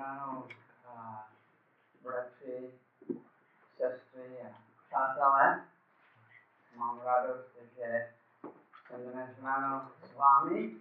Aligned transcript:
ráno, 0.00 0.48
bratři, 2.02 2.80
sestry 3.76 4.42
a 4.42 4.54
přátelé. 4.86 5.64
Mám 6.76 7.00
radost, 7.00 7.56
že 7.76 8.14
jsem 8.86 9.12
dnes 9.12 9.38
ráno 9.42 9.90
s 10.04 10.14
vámi. 10.14 10.76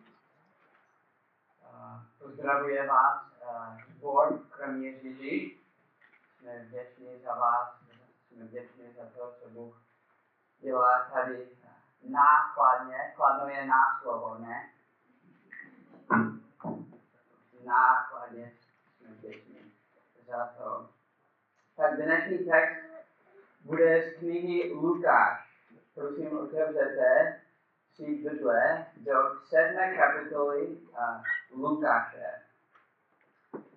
Pozdravuje 2.19 2.87
vás 2.87 3.25
zbor 3.87 4.39
kromě 4.49 4.89
Ježíši. 4.89 5.59
Jsme 6.37 6.59
vděční 6.59 7.19
za 7.23 7.35
vás, 7.35 7.69
jsme 8.27 8.45
vděční 8.45 8.93
za 8.93 9.05
to, 9.05 9.35
co 9.41 9.49
Bůh 9.49 9.81
dělá 10.59 11.09
tady 11.13 11.49
nákladně. 12.03 13.13
Kladno 13.15 13.47
je 13.47 13.65
náslovo, 13.65 14.37
ne? 14.37 14.69
Nákladně 17.65 18.58
to. 20.37 20.89
Tak 21.77 21.95
dnešní 21.95 22.37
text 22.37 22.83
bude 23.61 24.03
z 24.03 24.19
knihy 24.19 24.73
Lukáš. 24.73 25.39
Prosím, 25.95 26.39
otevřete 26.39 27.41
si 27.95 28.05
Bible 28.05 28.85
do 28.97 29.13
sedmé 29.45 29.97
kapitoly 29.97 30.77
Lukáše. 31.51 32.41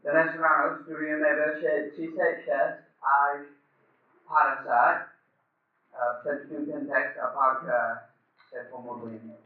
Dnes 0.02 0.36
ráno 0.36 0.82
studujeme 0.82 1.34
verše 1.34 1.90
36 1.90 2.56
až 3.02 3.40
50. 4.28 5.08
Uh, 5.92 6.20
přečtu 6.20 6.66
ten 6.66 6.88
text 6.88 7.18
a 7.18 7.26
pak 7.26 7.62
uh, 7.62 7.70
se 8.48 8.68
pomodlím. 8.70 9.36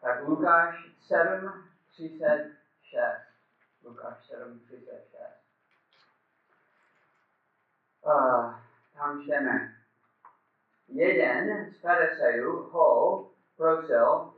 Tak 0.00 0.22
Lukáš 0.28 0.74
7, 1.00 1.64
36. 1.90 2.54
Lukáš 3.84 4.26
7, 4.26 4.60
36. 4.60 5.43
Tam 8.04 9.22
čteme. 9.22 9.72
Jeden 10.88 11.70
z 11.70 11.80
farisejů 11.80 12.62
ho 12.62 13.26
prosil, 13.56 14.10
uh, 14.10 14.32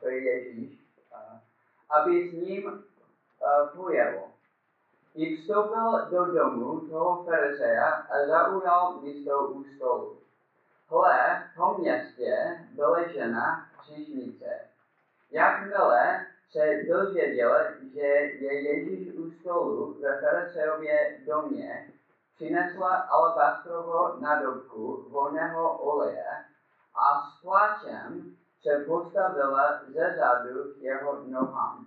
to 0.00 0.08
je 0.08 0.22
Ježíš, 0.22 0.78
uh, 1.12 1.38
aby 1.90 2.30
s 2.30 2.32
ním 2.32 2.66
uh, 2.66 3.68
pojel. 3.76 4.22
I 5.14 5.36
vstoupil 5.36 6.06
do 6.10 6.24
domu 6.24 6.80
toho 6.80 7.24
fariseja 7.24 7.90
a 7.90 8.26
zaujal 8.26 9.00
místo 9.00 9.48
u 9.48 9.64
stolu. 9.64 10.18
Hle, 10.88 11.48
v 11.52 11.56
tom 11.56 11.80
městě 11.80 12.60
byla 12.70 13.08
žena 13.08 13.68
hříšnice. 13.78 14.60
Jakmile 15.30 16.26
se 16.50 16.82
dozvěděl, 16.88 17.56
že 17.94 18.06
je 18.40 18.60
Ježíš 18.62 19.14
u 19.14 19.30
stolu 19.30 20.00
ve 20.00 20.20
farisejově 20.20 21.20
domě, 21.26 21.95
přinesla 22.36 22.96
alabastrovo 22.96 24.16
nádobku 24.20 25.08
volného 25.08 25.78
oleje 25.78 26.24
a 26.94 27.20
s 27.20 27.40
pláčem 27.42 28.36
se 28.62 28.84
postavila 28.86 29.80
ze 29.88 30.16
zadu 30.18 30.74
k 30.74 30.82
jeho 30.82 31.22
nohám. 31.26 31.86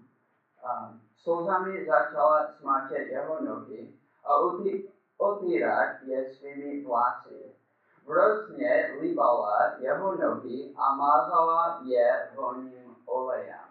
Slzami 1.17 1.85
začala 1.85 2.47
smáčet 2.59 3.07
jeho 3.07 3.37
nohy 3.41 3.93
a 4.25 4.35
otírat 5.17 6.01
je 6.01 6.33
svými 6.33 6.83
vlasy. 6.85 7.55
Vrocně 8.05 8.97
líbala 9.01 9.73
jeho 9.79 10.15
nohy 10.15 10.73
a 10.77 10.95
mázala 10.95 11.81
je 11.85 12.29
voným 12.35 12.95
olejem. 13.05 13.69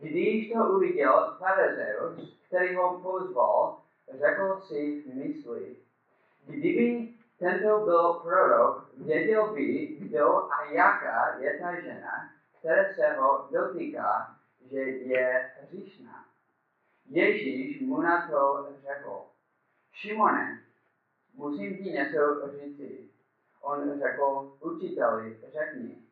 Když 0.00 0.52
to 0.52 0.64
uviděl 0.64 1.36
farizeus, 1.38 2.38
který 2.46 2.76
ho 2.76 3.00
pozval, 3.00 3.81
řekl 4.18 4.60
si 4.68 5.02
v 5.02 5.14
mysli, 5.14 5.76
kdyby 6.46 7.08
tento 7.38 7.78
byl 7.84 8.14
prorok, 8.14 8.90
věděl 8.96 9.54
by, 9.54 9.86
kdo 9.86 10.52
a 10.52 10.64
jaká 10.72 11.36
je 11.38 11.58
ta 11.58 11.80
žena, 11.80 12.30
která 12.58 12.94
se 12.94 13.12
ho 13.12 13.48
dotýká, 13.50 14.36
že 14.70 14.80
je 14.80 15.50
hříšná. 15.62 16.24
Ježíš 17.06 17.80
mu 17.80 18.00
na 18.00 18.28
to 18.30 18.66
řekl, 18.82 19.22
Šimone, 19.92 20.60
musím 21.34 21.76
ti 21.76 21.90
něco 21.90 22.50
říci. 22.50 23.08
On 23.60 23.98
řekl, 23.98 24.56
učiteli, 24.60 25.38
řekni, 25.52 26.02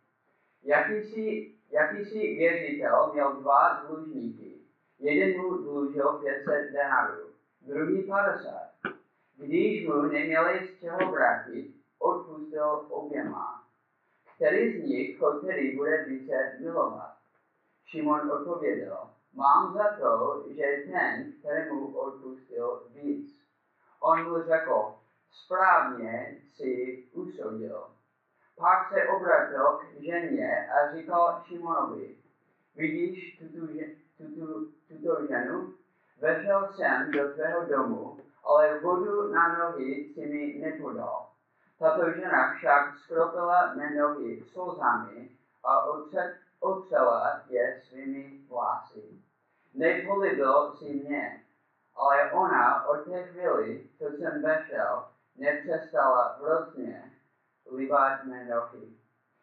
jaký 0.62 0.94
jsi, 0.94 1.54
jaký 1.70 2.04
jsi 2.04 2.18
věřitel 2.18 3.10
měl 3.12 3.32
dva 3.32 3.84
dlužníky. 3.86 4.60
Jeden 4.98 5.40
mu 5.40 5.56
dlužil 5.56 6.08
500 6.12 6.72
denarů, 6.72 7.29
druhý 7.60 8.02
50. 8.02 8.70
Když 9.36 9.86
mu 9.86 10.02
neměli 10.02 10.68
z 10.68 10.80
čeho 10.80 11.12
vrátit, 11.12 11.74
odpustil 11.98 12.86
oběma. 12.88 13.64
Který 14.36 14.80
z 14.80 14.84
nich 14.84 15.20
ho 15.20 15.40
tedy 15.40 15.76
bude 15.76 16.04
více 16.04 16.56
milovat? 16.60 17.16
Šimon 17.86 18.30
odpověděl, 18.30 18.98
mám 19.34 19.74
za 19.74 19.96
to, 20.00 20.44
že 20.48 20.64
ten, 20.92 21.32
kterému 21.38 21.98
odpustil 21.98 22.82
víc. 22.94 23.40
On 24.00 24.30
mu 24.30 24.42
řekl, 24.42 24.94
správně 25.30 26.36
si 26.56 27.04
usoudil. 27.12 27.86
Pak 28.56 28.92
se 28.92 29.08
obratil 29.08 29.64
k 29.64 30.02
ženě 30.02 30.68
a 30.68 30.96
říkal 30.96 31.42
Šimonovi, 31.46 32.16
vidíš 32.76 33.38
tuto, 33.38 33.66
tuto, 34.16 34.64
tuto 34.88 35.26
ženu? 35.26 35.74
Vešel 36.20 36.72
jsem 36.72 37.10
do 37.10 37.32
tvého 37.32 37.66
domu, 37.66 38.18
ale 38.44 38.80
vodu 38.80 39.32
na 39.32 39.58
nohy 39.58 40.12
si 40.14 40.26
mi 40.26 40.58
nepodal. 40.60 41.26
Tato 41.78 42.10
žena 42.10 42.54
však 42.54 42.96
skropila 42.96 43.74
mé 43.74 43.90
nohy 43.90 44.44
slzami 44.52 45.30
a 45.64 45.86
otřela 46.60 47.40
je 47.48 47.82
svými 47.84 48.40
vlasy. 48.48 49.02
Nepolibil 49.74 50.76
si 50.78 50.84
mě, 50.84 51.44
ale 51.96 52.32
ona 52.32 52.84
od 52.88 53.04
té 53.04 53.22
chvíli, 53.22 53.88
co 53.98 54.04
jsem 54.04 54.42
vešel, 54.42 55.04
nepřestala 55.36 56.38
hrozně 56.42 57.12
líbat 57.76 58.24
mé 58.24 58.44
nohy. 58.44 58.88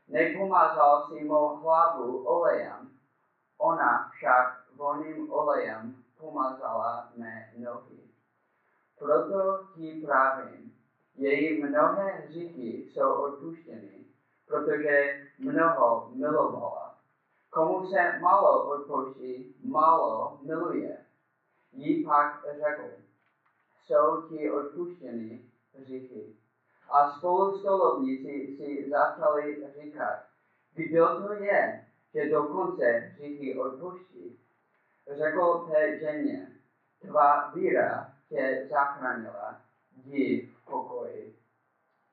Nepomazal 0.07 1.07
si 1.07 1.23
mou 1.23 1.55
hlavu 1.55 2.23
olejem, 2.23 2.89
ona 3.57 4.11
však 4.13 4.63
voným 4.75 5.33
olejem 5.33 6.03
pomazala 6.19 7.11
mé 7.15 7.53
nohy. 7.57 7.97
Proto 8.99 9.67
ti 9.75 10.01
právím, 10.05 10.73
její 11.15 11.63
mnohé 11.63 12.11
hříchy 12.11 12.89
jsou 12.91 13.13
odpuštěny, 13.13 14.05
protože 14.47 15.27
mnoho 15.39 16.11
milovala. 16.13 16.97
Komu 17.49 17.89
se 17.89 18.19
málo 18.19 18.69
odpouští, 18.69 19.55
málo 19.63 20.39
miluje. 20.41 21.05
Jí 21.71 22.05
pak 22.05 22.45
řekl, 22.45 22.83
jsou 23.85 24.21
ti 24.29 24.51
odpuštěny 24.51 25.51
hříchy. 25.73 26.35
A 26.89 27.11
spolu 27.11 27.59
stolovníci 27.59 28.55
si 28.57 28.89
začali 28.89 29.67
říkat, 29.81 30.23
kdo 30.73 31.07
to 31.07 31.33
je, 31.33 31.85
že 32.13 32.29
dokonce 32.29 32.85
hříchy 32.85 33.59
odpuští. 33.59 34.39
Řekl 35.15 35.67
té 35.71 35.99
ženě, 35.99 36.47
tvá 36.99 37.51
víra 37.51 38.13
tě 38.29 38.67
zachránila, 38.69 39.61
jdi 39.95 40.49
v 40.55 40.65
pokoji. 40.65 41.35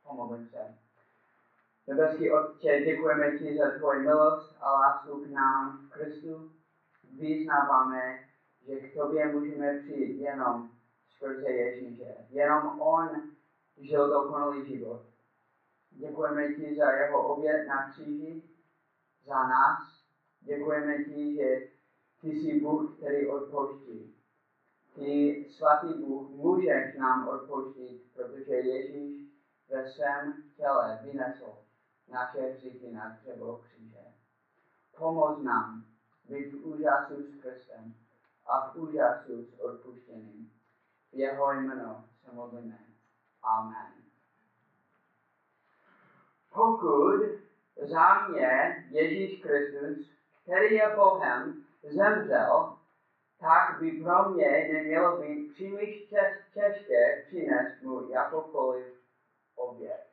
Pomodlím 0.02 0.48
se. 0.48 0.74
Nebeský 1.86 2.30
Otče, 2.30 2.80
děkujeme 2.84 3.38
ti 3.38 3.58
za 3.58 3.70
tvoji 3.78 4.00
milost 4.00 4.56
a 4.60 4.72
lásku 4.72 5.24
k 5.24 5.30
nám 5.30 5.78
v 5.78 5.90
Kristu. 5.90 6.52
Vyznáváme, 7.18 8.18
že 8.66 8.80
k 8.80 8.94
tobě 8.94 9.32
můžeme 9.32 9.78
přijít 9.78 10.20
jenom 10.20 10.70
skrze 11.08 11.50
Ježíše. 11.50 12.14
Jenom 12.30 12.80
on 12.80 13.22
žil 13.76 14.08
dokonalý 14.08 14.66
život. 14.66 15.02
Děkujeme 15.90 16.54
ti 16.54 16.76
za 16.76 16.90
jeho 16.90 17.28
oběd 17.28 17.66
na 17.66 17.90
kříži, 17.90 18.42
za 19.26 19.48
nás. 19.48 20.04
Děkujeme 20.40 21.04
ti, 21.04 21.34
že 21.34 21.73
ty 22.24 22.30
jsi 22.30 22.60
Bůh, 22.60 22.96
který 22.96 23.26
odpouští. 23.26 24.14
Ty, 24.94 25.46
svatý 25.50 25.94
Bůh, 25.94 26.30
můžeš 26.30 26.96
nám 26.98 27.28
odpouštit, 27.28 28.02
protože 28.14 28.54
Ježíš 28.54 29.28
ve 29.68 29.88
svém 29.88 30.42
těle 30.56 31.00
vynesl 31.02 31.58
naše 32.08 32.40
hříchy 32.40 32.92
na 32.92 33.08
dřevo 33.08 33.56
kříže. 33.56 34.04
Pomoz 34.98 35.42
nám 35.42 35.84
být 36.28 36.52
v 36.52 36.66
úžasu 36.66 37.22
s 37.22 37.40
Kristem 37.40 37.94
a 38.46 38.70
v 38.70 38.76
úžasu 38.76 39.44
s 39.44 39.60
odpuštěním. 39.60 40.52
Jeho 41.12 41.52
jméno 41.52 42.04
se 42.24 42.32
modlíme. 42.32 42.78
Amen. 43.42 43.92
Pokud 46.54 47.20
za 47.76 48.28
mě 48.28 48.84
Ježíš 48.90 49.42
Kristus, 49.42 50.10
který 50.42 50.74
je 50.74 50.92
Bohem, 50.96 51.63
zemřel, 51.92 52.76
tak 53.40 53.80
by 53.80 53.90
pro 53.90 54.28
mě 54.28 54.68
nemělo 54.72 55.16
být 55.16 55.52
příliš 55.52 56.08
těž, 56.08 56.32
těžké 56.54 57.22
přinést 57.26 57.82
mu 57.82 58.08
jakoukoliv 58.10 58.86
oběd. 59.56 60.06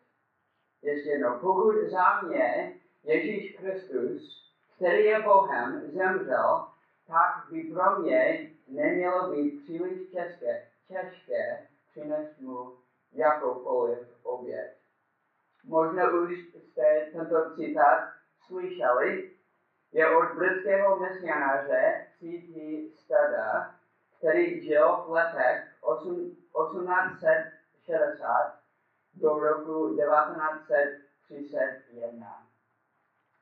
Ještě 0.81 1.09
jednou, 1.09 1.39
pokud 1.39 1.75
za 1.91 2.21
mě 2.21 2.73
Ježíš 3.03 3.55
Kristus, 3.55 4.51
který 4.75 5.03
je 5.05 5.21
Bohem, 5.21 5.91
zemřel, 5.91 6.67
tak 7.07 7.51
by 7.51 7.63
pro 7.63 7.99
mě 7.99 8.51
nemělo 8.67 9.31
být 9.31 9.63
příliš 9.63 10.09
těžké, 10.09 10.67
těžké 10.87 11.67
přinést 11.91 12.39
mu 12.39 12.77
jakoukoliv 13.11 13.99
oběd. 14.23 14.77
Možná 15.65 16.11
už 16.11 16.31
jste 16.53 17.09
tento 17.13 17.55
citát 17.55 18.09
slyšeli, 18.47 19.31
je 19.91 20.17
od 20.17 20.35
britského 20.35 20.99
misionáře 20.99 22.07
C.T. 22.19 22.89
Stada, 22.95 23.75
který 24.17 24.61
žil 24.61 25.05
v 25.07 25.11
letech 25.11 25.75
1860 25.81 28.59
do 29.13 29.39
roku 29.39 29.95
1931. 29.95 32.43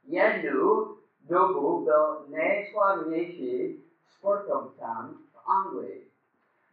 Jednu 0.03 0.97
dobu 1.21 1.85
byl 1.85 2.25
nejslavnější 2.27 3.83
sportovcem 4.17 5.17
v 5.33 5.37
Anglii. 5.49 6.11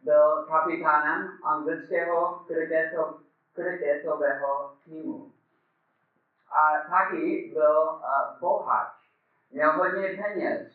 Byl 0.03 0.45
kapitánem 0.47 1.31
anglického 1.43 2.45
kriketového 3.53 4.73
týmu. 4.85 5.31
A 6.51 6.77
taky 6.89 7.51
byl 7.53 7.81
uh, 7.81 7.99
bohač 8.39 9.06
měl 9.49 9.71
hodně 9.71 10.07
peněz. 10.23 10.71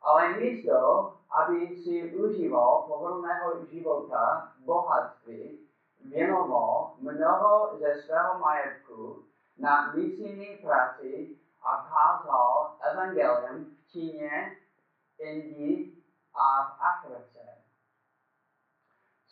Ale 0.00 0.36
místo, 0.36 1.12
aby 1.30 1.76
si 1.76 2.14
užíval 2.16 2.82
pohodlného 2.82 3.64
života, 3.64 4.52
bohatství, 4.58 5.68
věnoval 6.04 6.94
mnoho 6.98 7.78
ze 7.78 8.02
svého 8.02 8.38
majetku 8.38 9.24
na 9.58 9.92
misijní 9.92 10.56
práci 10.56 11.36
a 11.62 11.76
kázal 11.76 12.76
evangelium 12.92 13.64
v 13.64 13.90
Číně, 13.90 14.56
Indii 15.18 16.02
a 16.34 16.64
v 16.64 16.80
Africe. 16.80 17.62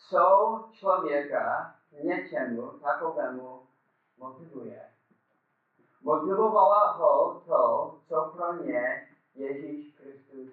Co 0.09 0.65
člověka 0.73 1.75
k 1.91 2.05
něčemu 2.05 2.71
takovému 2.71 3.67
motivuje? 4.19 4.91
Motivovala 6.03 6.93
ho 6.93 7.43
to, 7.47 7.95
co 8.09 8.33
pro 8.37 8.53
ně 8.53 9.09
Ježíš 9.35 9.97
Kristus 9.99 10.51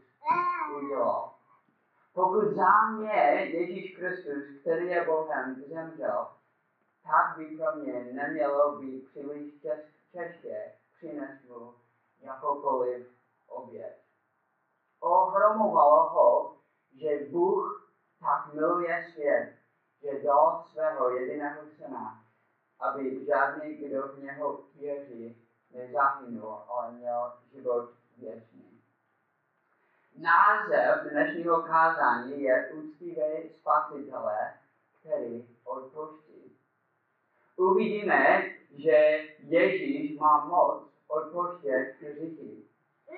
udělal. 0.76 1.32
Pokud 2.14 2.56
za 2.56 2.88
mě 2.88 3.14
Ježíš 3.54 3.98
Kristus, 3.98 4.62
který 4.62 4.88
je 4.88 5.06
Bohem, 5.06 5.68
zemřel, 5.70 6.28
tak 7.04 7.38
by 7.38 7.58
pro 7.58 7.76
mě 7.76 8.14
nemělo 8.14 8.76
být 8.76 9.10
příliš 9.10 9.62
těžké 10.12 10.72
přinést 10.98 11.44
mu 11.50 11.74
jakoukoliv 12.20 13.08
oběd. 13.48 13.98
Ohromovalo 15.00 16.10
ho, 16.10 16.56
že 16.96 17.28
Bůh 17.32 17.92
tak 18.20 18.54
miluje 18.54 19.06
svět, 19.14 19.56
že 20.02 20.22
dal 20.24 20.64
svého 20.72 21.10
jediného 21.10 21.62
syna, 21.78 22.27
aby 22.80 23.26
žádný, 23.26 23.76
kdo 23.76 24.08
v 24.08 24.24
něho 24.24 24.60
věří, 24.76 25.38
nezahynul, 25.74 26.58
ale 26.70 26.92
měl 26.92 27.34
život 27.54 27.90
věčný. 28.18 28.82
Název 30.18 31.12
dnešního 31.12 31.62
kázání 31.62 32.42
je 32.42 32.72
úctivé 32.74 33.32
spasitele, 33.60 34.54
který 35.00 35.48
odpoští. 35.64 36.58
Uvidíme, 37.56 38.44
že 38.72 39.20
Ježíš 39.40 40.20
má 40.20 40.46
moc 40.46 40.84
odpoštět 41.08 41.96
hříchy. 42.02 42.64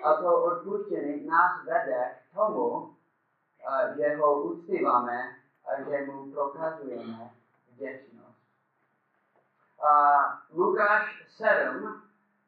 A 0.04 0.14
to 0.14 0.44
odpuštění 0.44 1.26
nás 1.26 1.66
vede 1.66 2.16
k 2.32 2.36
tomu, 2.36 2.96
že 3.98 4.16
ho 4.16 4.42
uctíváme 4.42 5.36
a 5.66 5.82
že 5.84 6.06
mu 6.06 6.32
prokazujeme 6.32 7.34
vděčnost. 7.70 8.29
Uh, 9.80 10.58
Lukáš 10.58 11.24
7, 11.38 12.04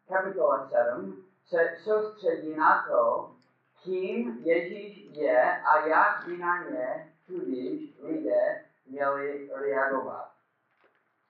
kapitola 0.07 0.69
7, 0.69 1.23
se 1.47 1.77
soustředí 1.83 2.55
na 2.55 2.85
to, 2.87 3.31
kým 3.83 4.39
Ježíš 4.43 5.05
je 5.11 5.61
a 5.61 5.87
jak 5.87 6.25
by 6.25 6.37
na 6.37 6.63
ně 6.63 7.13
tudíž 7.27 7.93
lidé 8.03 8.65
měli 8.85 9.49
reagovat. 9.55 10.31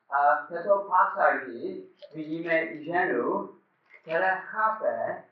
A 0.09 0.45
v 0.45 0.47
této 0.47 0.89
pasáži 0.89 1.89
vidíme 2.15 2.83
ženu, 2.83 3.55
která 4.01 4.35
chápe, 4.35 5.23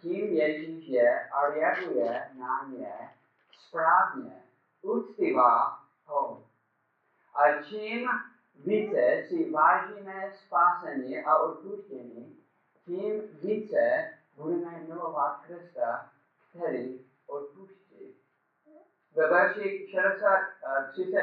kým 0.00 0.26
Ježíš 0.26 0.88
je 0.88 1.28
a 1.28 1.46
reaguje 1.46 2.30
na 2.38 2.66
ně 2.68 3.10
správně. 3.68 4.42
Uctívá 4.82 5.78
ho. 6.06 6.44
A 7.34 7.62
čím 7.62 8.08
více 8.64 9.24
si 9.28 9.50
vážíme 9.50 10.32
spásení 10.46 11.24
a 11.24 11.36
odpuštění, 11.36 12.36
tím 12.84 13.22
více 13.42 14.10
budeme 14.36 14.80
milovat 14.88 15.40
Krista, 15.46 16.10
který 16.50 17.06
odpustí. 17.26 18.14
Ve 19.14 19.28
verši 19.28 19.88
36 20.92 21.14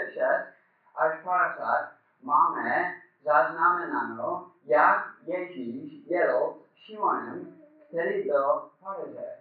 až 0.95 1.23
50 1.23 1.91
máme 2.23 2.93
zaznamenáno, 3.23 4.51
jak 4.65 5.07
Ježíš 5.21 6.07
s 6.07 6.75
Šimonem, 6.75 7.61
který 7.87 8.23
byl 8.23 8.69
farize. 8.79 9.37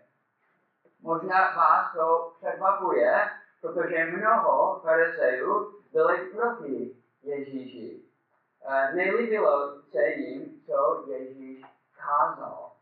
Možná 1.02 1.56
vás 1.56 1.92
to 1.94 2.32
překvapuje, 2.38 3.30
protože 3.60 4.04
mnoho 4.04 4.80
farizejů 4.82 5.80
byli 5.92 6.18
proti 6.18 6.96
Ježíši. 7.26 8.02
Nelíbilo 8.94 9.82
se 9.82 10.08
jim, 10.08 10.60
co 10.66 11.04
Ježíš 11.06 11.64
kázal. 11.96 12.72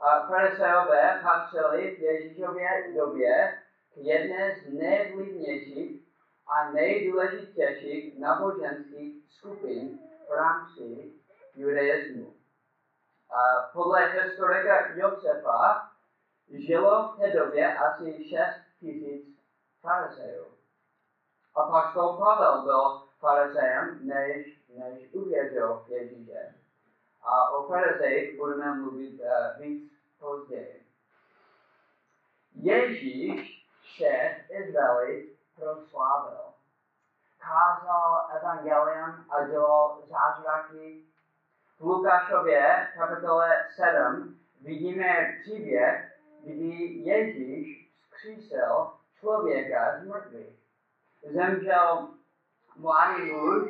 A 0.00 0.26
fariseové 0.26 1.20
patřili 1.22 1.96
v 1.96 2.02
Ježíšově 2.02 2.92
době 2.94 3.62
k 3.94 3.96
jedné 3.96 4.56
z 4.56 4.72
nejvlivnějších 4.72 6.02
a 6.46 6.70
nejdůležitějších 6.70 8.18
náboženských 8.18 9.24
skupin 9.28 9.98
v 10.28 10.32
rámci 10.32 11.12
judaismu. 11.54 12.34
A 13.30 13.70
podle 13.72 14.06
historika 14.06 14.94
Josefa 14.94 15.90
žilo 16.48 17.08
v 17.08 17.20
té 17.20 17.30
době 17.30 17.76
asi 17.76 18.28
6 18.28 18.40
tisíc 18.80 19.38
farisejů. 19.82 20.46
A 21.54 21.62
paštol 21.62 22.16
Pavel 22.16 22.62
byl 22.62 23.07
farizejem, 23.20 23.98
než, 24.02 24.46
než 24.68 25.12
uvěřil 25.12 25.84
v 25.86 25.90
Ježíše. 25.90 26.54
A 27.22 27.50
o 27.50 27.68
farizejích 27.68 28.38
budeme 28.38 28.74
mluvit 28.74 29.20
uh, 29.20 29.62
víc 29.62 29.92
později. 30.18 30.86
Ježíš 32.54 33.68
všech 33.80 34.50
Izraeli 34.50 35.28
proslávil. 35.56 36.40
Kázal 37.38 38.28
evangelium 38.36 39.24
a 39.30 39.44
dělal 39.50 40.02
zázraky. 40.08 41.04
V 41.78 41.84
Lukášově 41.84 42.88
kapitole 42.98 43.66
7 43.76 44.40
vidíme 44.60 45.38
příběh, 45.42 46.18
kdy 46.44 46.74
Ježíš 47.04 47.90
zkřísil 48.06 48.90
člověka 49.20 50.00
z 50.00 50.06
mrtvých. 50.06 50.58
Zemřel 51.22 52.08
mladý 52.78 53.32
muž 53.32 53.68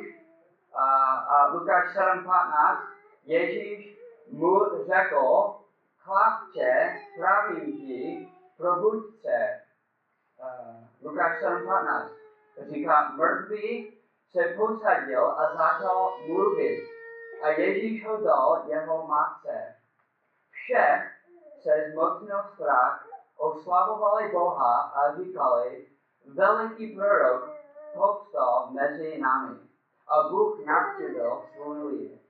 a, 0.73 0.85
a 1.15 1.47
Lukáš 1.53 1.95
7.15 1.95 2.77
Ježíš 3.25 3.99
mu 4.31 4.85
řekl, 4.85 5.53
chlapče, 5.99 6.99
pravím 7.17 7.77
ti, 7.77 8.29
probuď 8.57 9.03
se. 9.21 9.61
Uh, 10.39 10.75
Lukáš 11.01 11.41
7.15 11.41 12.09
říká, 12.69 13.09
mrtvý 13.15 13.97
se 14.31 14.43
posadil 14.57 15.25
a 15.25 15.55
začal 15.55 16.17
mluvit 16.27 16.83
a 17.43 17.47
Ježíš 17.47 18.05
ho 18.05 18.17
dal 18.17 18.63
jeho 18.67 19.07
matce. 19.07 19.75
Všech 20.51 21.11
se 21.61 21.91
zmocnil 21.91 22.43
strach, 22.53 23.07
oslavovali 23.37 24.31
Boha 24.31 24.81
a 24.81 25.15
říkali, 25.15 25.87
veliký 26.25 26.95
prorok 26.95 27.58
povstal 27.93 28.69
mezi 28.71 29.17
nami 29.17 29.59
a 30.07 30.29
Bůh 30.29 30.65
navštívil 30.65 31.41
svůj 31.55 31.83
lid. 31.83 32.21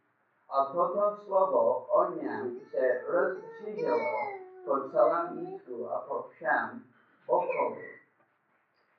A 0.49 0.65
toto 0.65 1.17
slovo 1.25 1.85
o 1.85 2.11
něm 2.11 2.59
se 2.71 3.01
rozšířilo 3.07 3.97
po 4.65 4.89
celém 4.89 5.39
Jisku 5.39 5.89
a 5.91 5.99
po 5.99 6.29
všem 6.29 6.83
okolí. 7.27 7.99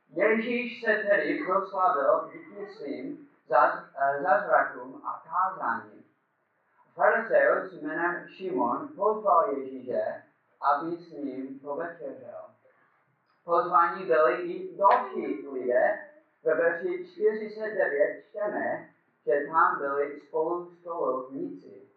Ježíš 0.08 0.82
se 0.84 0.94
tedy 1.08 1.44
proslavil 1.46 2.30
díky 2.32 2.66
svým 2.66 3.28
eh, 3.52 4.22
zázrakům 4.22 5.02
a 5.04 5.22
kázáním. 5.28 6.04
Farizeus 6.94 7.72
jménem 7.72 8.28
Šimon 8.28 8.88
pozval 8.96 9.50
Ježíše, 9.50 10.22
aby 10.60 10.96
s 10.96 11.12
ním 11.12 11.60
povečeřel. 11.60 12.40
Pozvání 13.44 14.04
byli 14.04 14.42
i 14.42 14.76
další 14.76 15.48
lidé. 15.48 16.09
Ve 16.44 16.54
verši 16.54 17.04
49 17.04 18.24
čteme, 18.28 18.88
že 19.26 19.46
tam 19.52 19.78
byli 19.78 20.20
spolu 20.20 20.74
stolovníci. 20.80 21.88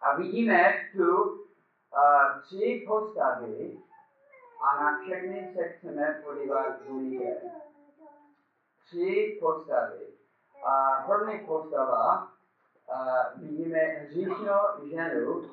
A 0.00 0.16
vidíme 0.16 0.74
tu 0.96 1.22
uh, 1.22 2.40
tři 2.42 2.84
postavy 2.88 3.78
a 4.62 4.84
na 4.84 4.98
všechny 5.00 5.54
se 5.56 5.68
chceme 5.68 6.22
podívat 6.24 6.82
blíže. 6.82 7.36
Tři 8.86 9.38
postavy. 9.40 10.06
A 10.64 11.04
první 11.06 11.46
postava 11.46 12.22
uh, 12.22 13.42
vidíme 13.42 13.78
hříšnou 13.78 14.88
ženu, 14.90 15.50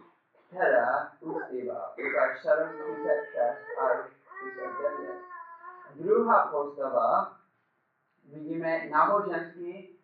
která 0.47 1.11
uctívá. 1.19 1.93
Lukáš 1.97 2.41
7, 2.41 2.69
36 2.69 3.57
až 3.81 3.99
39. 4.41 5.15
Druhá 5.95 6.47
postava 6.51 7.37
vidíme 8.35 8.87
náboženský 8.89 9.99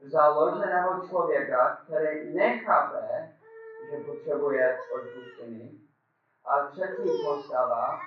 založeného 0.00 1.08
člověka, 1.08 1.82
který 1.84 2.34
nechápe, 2.34 3.32
že 3.90 3.96
potřebuje 3.96 4.78
odpuštění. 4.94 5.88
A 6.44 6.66
třetí 6.66 7.10
postava 7.24 8.00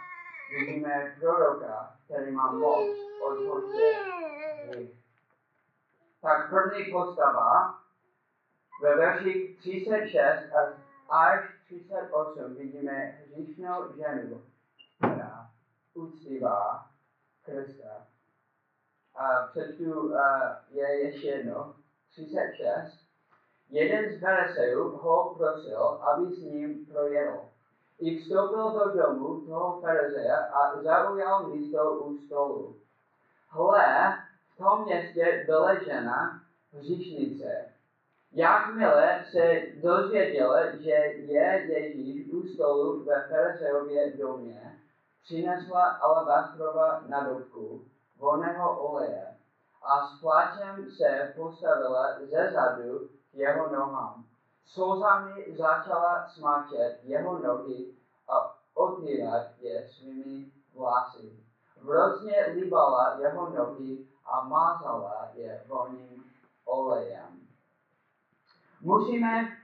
vidíme 0.52 1.16
proroka, 1.20 1.98
který 2.06 2.32
má 2.32 2.52
moc 2.52 2.98
odpouštět 3.22 3.96
Tak 6.22 6.50
první 6.50 6.92
postava 6.92 7.80
ve 8.82 8.96
verši 8.96 9.58
36 9.60 10.54
až 11.10 11.40
38 11.66 12.56
vidíme 12.56 12.92
hříšnou 13.34 13.94
ženu, 13.98 14.44
která 14.98 15.50
uctívá 15.94 16.86
Krista. 17.46 18.15
A 19.16 19.48
přečtu 19.52 20.12
je 20.70 21.04
ještě 21.04 21.28
jedno. 21.28 21.76
36. 22.12 23.06
Jeden 23.70 24.18
z 24.18 24.20
Farisejů 24.20 24.98
ho 24.98 25.36
prosil, 25.38 25.80
aby 25.82 26.36
s 26.36 26.40
ním 26.40 26.86
projedl. 26.86 27.40
I 28.00 28.20
vstoupil 28.20 28.72
do 28.72 29.02
domu 29.02 29.42
toho 29.42 29.82
farizeje 29.82 30.38
a 30.38 30.82
zaujal 30.82 31.48
místo 31.48 31.92
u 31.92 32.18
stolu. 32.18 32.76
Hle, 33.50 34.14
v 34.54 34.58
tom 34.58 34.86
městě 34.86 35.44
byla 35.46 35.84
žena 35.84 36.42
hříšnice. 36.74 37.66
Jakmile 38.32 39.26
se 39.32 39.62
dozvěděla, 39.82 40.76
že 40.76 40.92
je 41.16 41.66
Ježíš 41.70 42.34
u 42.34 42.48
stolu 42.48 43.04
ve 43.04 43.28
farizejově 43.30 44.14
domě, 44.18 44.80
přinesla 45.24 45.84
alabastrova 45.84 47.04
nadobku 47.08 47.86
voného 48.20 48.80
oleje 48.80 49.36
a 49.84 50.08
s 50.08 50.20
pláčem 50.20 50.92
se 50.92 51.34
postavila 51.36 52.20
ze 52.20 52.52
zadu 52.52 53.10
k 53.32 53.34
jeho 53.34 53.70
nohám. 53.70 54.26
Slzami 54.66 55.56
začala 55.58 56.30
smáčet 56.30 57.00
jeho 57.04 57.40
nohy 57.40 57.94
a 58.30 58.56
otvírat 58.74 59.48
je 59.60 59.88
svými 59.88 60.52
vlasy. 60.74 61.32
Hrozně 61.82 62.46
líbala 62.54 63.18
jeho 63.20 63.50
nohy 63.50 64.08
a 64.26 64.44
mázala 64.44 65.30
je 65.34 65.64
voným 65.68 66.24
olejem. 66.66 67.48
Musíme 68.82 69.58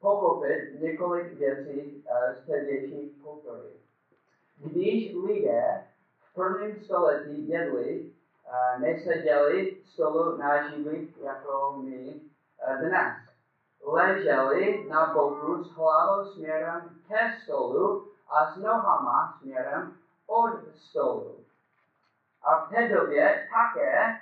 pochopit 0.00 0.80
několik 0.80 1.32
věcí 1.32 2.04
z 2.34 2.46
tehdejší 2.46 3.10
kultury. 3.10 3.70
Když 4.56 5.14
lidé 5.14 5.86
prvním 6.40 6.84
století 6.84 7.48
jedli, 7.48 8.12
neseděli 8.78 9.76
stolu 9.84 10.36
na 10.36 10.68
židli 10.68 11.14
jako 11.22 11.78
my 11.82 12.20
dnes. 12.80 13.14
Leželi 13.86 14.86
na 14.88 15.06
boku 15.14 15.64
s 15.64 15.76
hlavou 15.76 16.24
směrem 16.24 16.90
ke 17.08 17.32
stolu 17.42 18.12
a 18.28 18.52
s 18.52 18.56
nohama 18.56 19.38
směrem 19.38 19.94
od 20.26 20.50
stolu. 20.74 21.36
A 22.42 22.64
v 22.64 22.68
té 22.68 22.88
době 22.88 23.48
také 23.52 24.20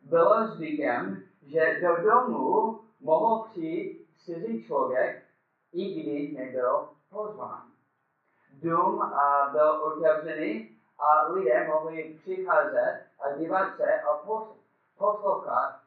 bylo 0.00 0.46
zvykem, 0.46 1.22
že 1.42 1.80
do 1.82 2.02
domu 2.02 2.80
mohl 3.00 3.44
přijít 3.50 4.06
cizí 4.24 4.64
člověk, 4.66 5.22
i 5.72 6.02
když 6.02 6.36
nebyl 6.36 6.88
pozván. 7.10 7.62
Dům 8.62 9.12
byl 9.52 9.70
otevřený 9.70 10.75
a 10.98 11.22
lidé 11.28 11.68
mohli 11.68 12.18
přicházet 12.22 13.06
a 13.20 13.38
dívat 13.38 13.76
se 13.76 14.00
a 14.00 14.16
poslouchat 14.98 15.80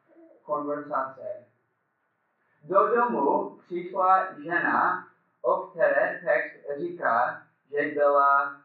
konverzace. 0.44 1.46
Do 2.64 2.96
domu 2.96 3.58
přišla 3.66 4.34
žena, 4.44 5.08
o 5.42 5.58
které 5.58 6.22
text 6.26 6.80
říká, 6.80 7.42
že 7.72 7.92
byla 7.94 8.56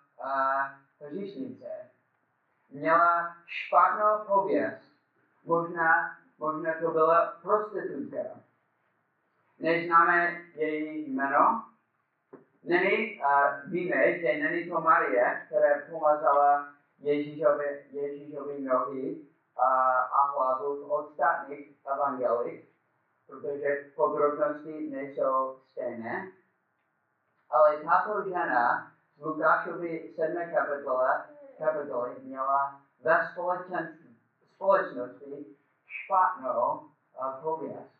hříšnice. 1.00 1.90
Měla 2.70 3.36
špatnou 3.46 4.24
pověst. 4.26 4.82
Možná, 5.44 6.16
možná 6.38 6.74
to 6.80 6.90
byla 6.90 7.26
prostitutka. 7.42 8.18
Neznáme 9.58 10.42
její 10.54 11.10
jméno, 11.12 11.64
Není, 12.64 13.20
uh, 13.20 13.70
víme, 13.70 14.18
že 14.18 14.38
není 14.38 14.70
to 14.70 14.80
Marie, 14.80 15.42
která 15.46 15.80
pomazala 15.90 16.68
Ježíšovi, 16.98 17.84
Ježíšovi 17.90 18.60
nohy 18.60 19.20
a, 19.56 19.68
a 20.00 20.26
hlavu 20.26 20.86
v 20.86 20.92
ostatních 20.92 21.76
evangelích, 21.92 22.68
protože 23.26 23.90
podrobnosti 23.94 24.90
nejsou 24.90 25.58
stejné. 25.72 26.32
Ale 27.50 27.76
tato 27.76 28.28
žena 28.28 28.92
z 29.16 29.24
Lukášovi 29.24 30.12
7. 30.16 30.36
kapitole, 30.54 31.24
kapitoly 31.58 32.16
měla 32.22 32.80
ve 33.02 33.28
společnosti 34.54 35.56
špatnou 35.86 36.88
pověst. 37.42 37.94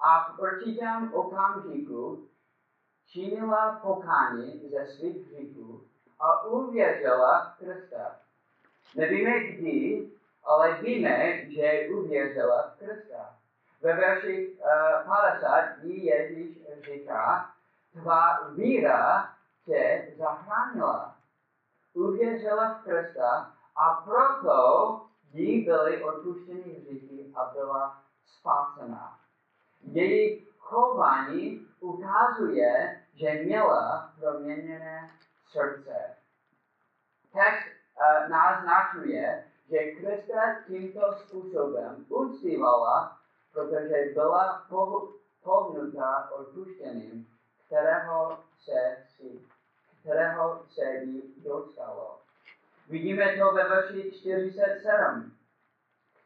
A 0.00 0.32
v 0.32 0.38
určitém 0.38 1.14
okamžiku 1.14 2.28
činila 3.08 3.80
pokání 3.82 4.68
ze 4.70 4.86
svých 4.86 5.26
hříchů 5.26 5.82
a 6.20 6.44
uvěřila 6.44 7.54
Krista. 7.58 8.16
Nevíme 8.96 9.40
kdy, 9.40 10.10
ale 10.44 10.82
víme, 10.82 11.44
že 11.50 11.88
uvěřila 11.94 12.74
Krista. 12.78 13.34
Ve 13.82 13.96
verši 13.96 14.48
uh, 14.48 15.06
50 15.06 15.64
jí 15.82 16.04
Ježíš 16.04 16.58
říká, 16.82 17.50
tvá 17.92 18.48
víra 18.48 19.28
tě 19.66 20.12
zachránila. 20.18 21.16
Uvěřila 21.94 22.74
v 22.74 22.84
Krista 22.84 23.52
a 23.76 24.04
proto 24.04 25.00
jí 25.32 25.64
byly 25.64 26.04
odpuštěny 26.04 26.60
hříchy 26.60 27.32
a 27.34 27.50
byla 27.54 28.02
spásená. 28.26 29.18
Její 29.82 30.47
chování 30.68 31.66
ukazuje, 31.80 33.02
že 33.14 33.32
měla 33.32 34.12
proměněné 34.20 35.10
srdce. 35.52 36.16
Text 37.32 37.68
uh, 37.68 38.30
naznačuje, 38.30 39.44
že 39.70 39.78
Krista 39.78 40.40
tímto 40.66 41.12
způsobem 41.12 42.06
uctívala, 42.08 43.18
protože 43.52 44.12
byla 44.14 44.66
pohnuta 45.42 46.30
odpuštěním, 46.30 47.28
kterého 47.66 48.38
se, 48.64 48.96
si, 49.16 49.40
kterého 50.00 50.62
se 50.68 50.94
jí 50.94 51.34
dostalo. 51.44 52.18
Vidíme 52.88 53.36
to 53.38 53.52
ve 53.52 53.68
verši 53.68 54.12
47. 54.12 55.32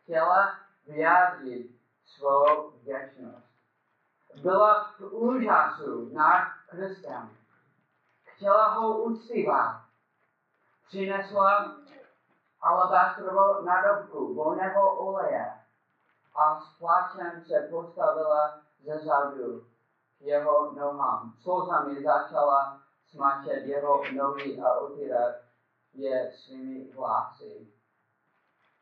Chtěla 0.02 0.58
vyjádřit 0.86 1.70
svou 2.06 2.70
vděčnost 2.70 3.51
byla 4.42 4.84
v 4.98 5.00
úžasu 5.00 6.14
nad 6.14 6.48
Kristem. 6.70 7.30
Chtěla 8.24 8.68
ho 8.68 9.02
uctívat. 9.02 9.82
Přinesla 10.88 11.76
alabastrovou 12.60 13.64
nadobku 13.64 14.34
volného 14.34 14.96
oleje 14.96 15.52
a 16.34 16.60
s 16.60 16.78
pláčem 16.78 17.44
se 17.44 17.68
postavila 17.70 18.60
ze 18.84 18.98
zadu 18.98 19.66
jeho 20.20 20.72
nohám. 20.72 21.32
Slzami 21.42 22.02
začala 22.02 22.80
smáčet 23.10 23.66
jeho 23.66 24.02
nohy 24.12 24.60
a 24.60 24.72
otírat 24.74 25.34
je 25.94 26.32
svými 26.32 26.92
vlasy. 26.92 27.68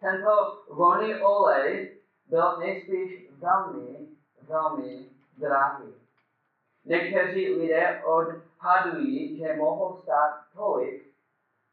Tento 0.00 0.64
voný 0.68 1.22
olej 1.22 2.00
byl 2.26 2.56
nejspíš 2.58 3.32
velmi, 3.38 4.08
velmi 4.42 5.10
drahý. 5.40 5.94
Někteří 6.84 7.54
lidé 7.54 8.02
odhadují, 8.04 9.38
že 9.38 9.56
mohou 9.56 9.96
stát 10.02 10.40
tolik, 10.54 11.14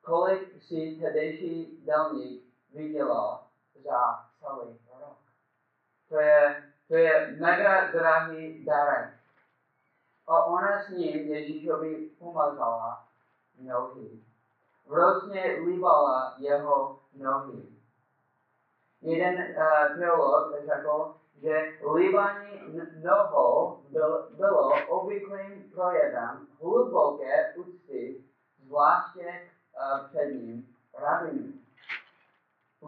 kolik 0.01 0.63
si 0.63 0.97
tehdejší 1.01 1.83
delník 1.85 2.43
vydělal 2.73 3.43
za 3.83 4.25
celý 4.39 4.79
rok. 4.99 5.17
To 6.09 6.19
je, 6.19 6.63
to 6.87 6.95
je 6.95 7.35
mega 7.39 7.91
drahý 7.91 8.65
darek. 8.65 9.09
A 10.27 10.43
ona 10.45 10.83
s 10.83 10.89
ním 10.89 11.27
Ježíšovi 11.33 12.09
pomazala 12.19 13.07
nohy. 13.59 14.09
Vrozně 14.85 15.57
líbala 15.65 16.35
jeho 16.37 16.99
nohy. 17.13 17.63
Jeden 19.01 19.35
uh, 19.35 19.99
teolog 19.99 20.53
řekl, 20.65 21.15
že 21.41 21.77
nohou 23.03 23.83
byl, 23.89 24.27
bylo 24.37 24.87
obvyklým 24.87 25.71
projevem 25.73 26.47
hluboké 26.61 27.53
úcty, 27.55 28.23
zvláště 28.65 29.41
uh, 29.75 30.07
před 30.07 30.25
ním 30.25 30.75
rabinu. 30.99 31.53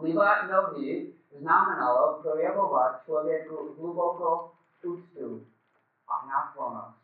Líbat 0.02 0.50
nohy 0.50 1.14
znamenalo 1.38 2.22
projevovat 2.22 3.04
člověku 3.04 3.74
hlubokou 3.78 4.50
úctu 4.84 5.46
a 6.08 6.26
náklonost. 6.26 6.98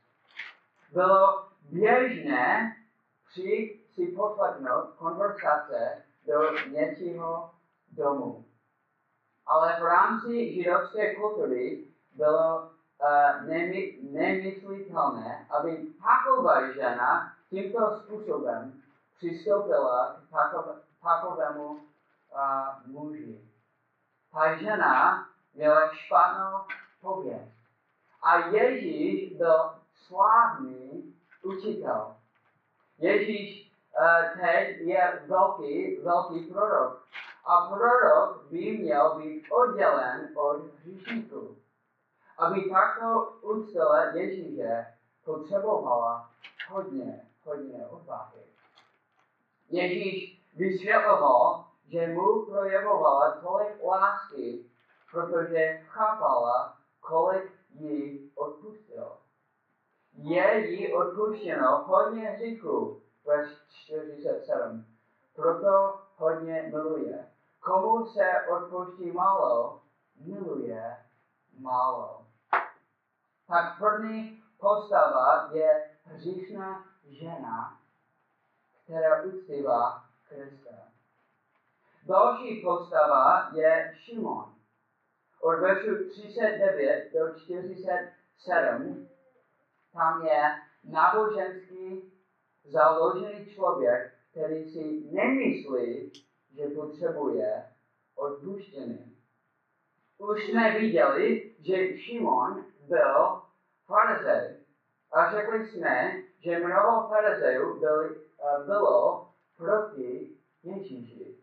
Bylo 0.93 1.45
běžné 1.71 2.77
přijít 3.31 3.87
si 3.95 4.07
poslechnout 4.07 4.91
konversace 4.99 6.03
do 6.27 6.53
něčího 6.71 7.51
domu. 7.93 8.46
Ale 9.47 9.77
v 9.81 9.83
rámci 9.83 10.55
židovské 10.55 11.15
kultury 11.15 11.85
bylo 12.13 12.63
uh, 12.63 13.47
nemy, 13.47 13.99
nemyslitelné, 14.03 15.47
aby 15.51 15.87
taková 16.03 16.73
žena 16.73 17.33
tímto 17.51 17.97
způsobem 17.97 18.83
přistoupila 19.17 20.17
k 20.29 20.31
takové, 20.31 20.75
takovému 21.03 21.67
uh, 21.67 21.79
muži. 22.87 23.41
Ta 24.33 24.57
žena 24.57 25.27
měla 25.55 25.95
špatnou 25.95 26.59
pověst. 27.01 27.53
A 28.23 28.39
Ježíš 28.39 29.33
byl 29.37 29.71
slávný 30.07 31.15
učitel. 31.43 32.17
Ježíš 32.99 33.73
uh, 34.01 34.41
teď 34.41 34.77
je 34.79 35.23
velký, 35.27 35.97
velký 35.97 36.41
prorok. 36.41 37.07
A 37.47 37.67
prorok 37.67 38.47
by 38.51 38.79
měl 38.79 39.19
být 39.19 39.51
oddělen 39.51 40.29
od 40.35 40.57
hříšníků. 40.57 41.57
Aby 42.39 42.71
takto 42.71 43.33
uctila 43.41 44.05
Ježíše 44.05 44.87
potřebovala 45.25 46.31
hodně, 46.69 47.27
hodně 47.45 47.87
odvahy. 47.87 48.41
Ježíš 49.69 50.43
vysvětloval, 50.57 51.65
že 51.89 52.07
mu 52.07 52.47
projevovala 52.47 53.31
tolik 53.31 53.83
lásky, 53.83 54.65
protože 55.13 55.81
chápala, 55.87 56.77
kolik 57.01 57.53
jí 57.71 58.31
odpustil 58.35 59.17
je 60.17 60.71
jí 60.71 60.95
odpuštěno 60.95 61.85
hodně 61.87 62.29
hříchů, 62.29 63.03
verš 63.27 63.49
47. 63.69 64.85
Proto 65.35 65.99
hodně 66.17 66.71
miluje. 66.73 67.27
Komu 67.67 68.07
se 68.07 68.27
odpouští 68.49 69.13
málo, 69.13 69.81
miluje 70.17 70.97
málo. 71.59 72.27
Tak 73.49 73.79
první 73.79 74.43
postava 74.61 75.51
je 75.53 75.91
hříšná 76.05 76.85
žena, 77.05 77.81
která 78.85 79.23
uctívá 79.23 80.05
Krista. 80.29 80.71
Další 82.07 82.63
postava 82.63 83.51
je 83.53 83.95
Šimon. 83.97 84.55
Od 85.41 85.61
veršu 85.61 86.09
39 86.11 87.13
do 87.13 87.39
47 87.39 89.09
tam 89.93 90.27
je 90.27 90.43
náboženský 90.85 92.13
založený 92.65 93.47
člověk, 93.47 94.15
který 94.31 94.71
si 94.71 95.11
nemyslí, 95.13 96.13
že 96.57 96.67
potřebuje 96.67 97.65
odpuštění. 98.15 99.17
Už 100.19 100.45
jsme 100.45 100.73
viděli, 100.73 101.53
že 101.59 101.97
Šimon 101.97 102.65
byl 102.89 103.43
farizej. 103.87 104.57
A 105.13 105.31
řekli 105.31 105.67
jsme, 105.67 106.23
že 106.39 106.59
mnoho 106.59 107.09
farizejů 107.09 107.81
byli, 107.81 108.21
bylo 108.67 109.27
proti 109.57 110.35
Ježíši. 110.63 111.37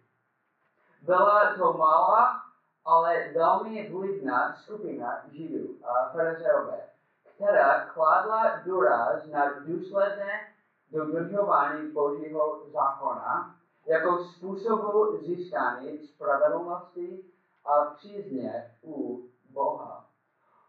Byla 1.01 1.55
to 1.55 1.73
malá, 1.73 2.43
ale 2.85 3.31
velmi 3.33 3.89
vlivná 3.91 4.55
skupina 4.55 5.21
židů 5.31 5.77
a 5.83 6.09
farizejové 6.09 6.93
která 7.35 7.85
kladla 7.85 8.55
důraz 8.65 9.25
na 9.25 9.45
důsledné 9.49 10.47
dodržování 10.91 11.91
Božího 11.91 12.61
zákona 12.73 13.55
jako 13.85 14.23
způsobu 14.23 15.17
získání 15.17 16.07
spravedlnosti 16.07 17.23
a 17.65 17.85
přízně 17.85 18.71
u 18.83 19.23
Boha. 19.49 20.05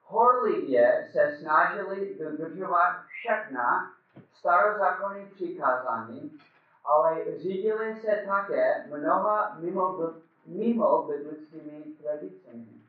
Horlivě 0.05 1.09
se 1.13 1.37
snažili 1.41 2.19
dodržovat 2.19 3.05
všechna 3.07 3.93
starozákonní 4.33 5.27
přikázání, 5.27 6.39
ale 6.85 7.39
řídili 7.39 8.01
se 8.01 8.25
také 8.27 8.87
mnoha 8.89 9.57
mimo, 9.59 10.15
mimo 10.47 11.03
biblickými 11.03 11.85
tradicemi. 12.03 12.81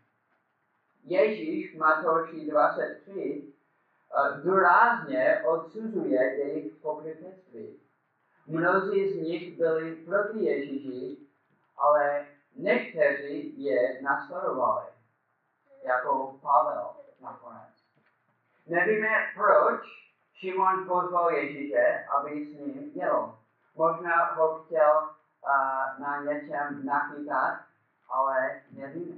Ježíš 1.03 1.75
Matouši 1.75 2.51
23 2.51 3.53
důrazně 4.43 5.43
odsuzuje 5.45 6.21
jejich 6.21 6.75
pokrytectví. 6.75 7.84
Mnozí 8.47 9.13
z 9.13 9.15
nich 9.15 9.57
byli 9.57 9.95
proti 9.95 10.43
Ježíši, 10.45 11.17
ale 11.77 12.25
někteří 12.55 13.63
je 13.63 14.01
nasledovali, 14.01 14.85
jako 15.83 16.39
Pavel 16.41 16.95
nakonec. 17.21 17.75
Nevíme, 18.67 19.07
proč 19.35 19.81
Šimon 20.33 20.87
pozval 20.87 21.31
Ježíše, 21.31 22.05
aby 22.17 22.45
s 22.45 22.59
ním 22.59 22.91
jel. 22.93 23.37
Možná 23.75 24.25
ho 24.25 24.63
chtěl 24.63 25.09
uh, 25.09 25.99
na 25.99 26.23
něčem 26.23 26.85
nachytat, 26.85 27.59
ale 28.09 28.61
nevíme. 28.71 29.15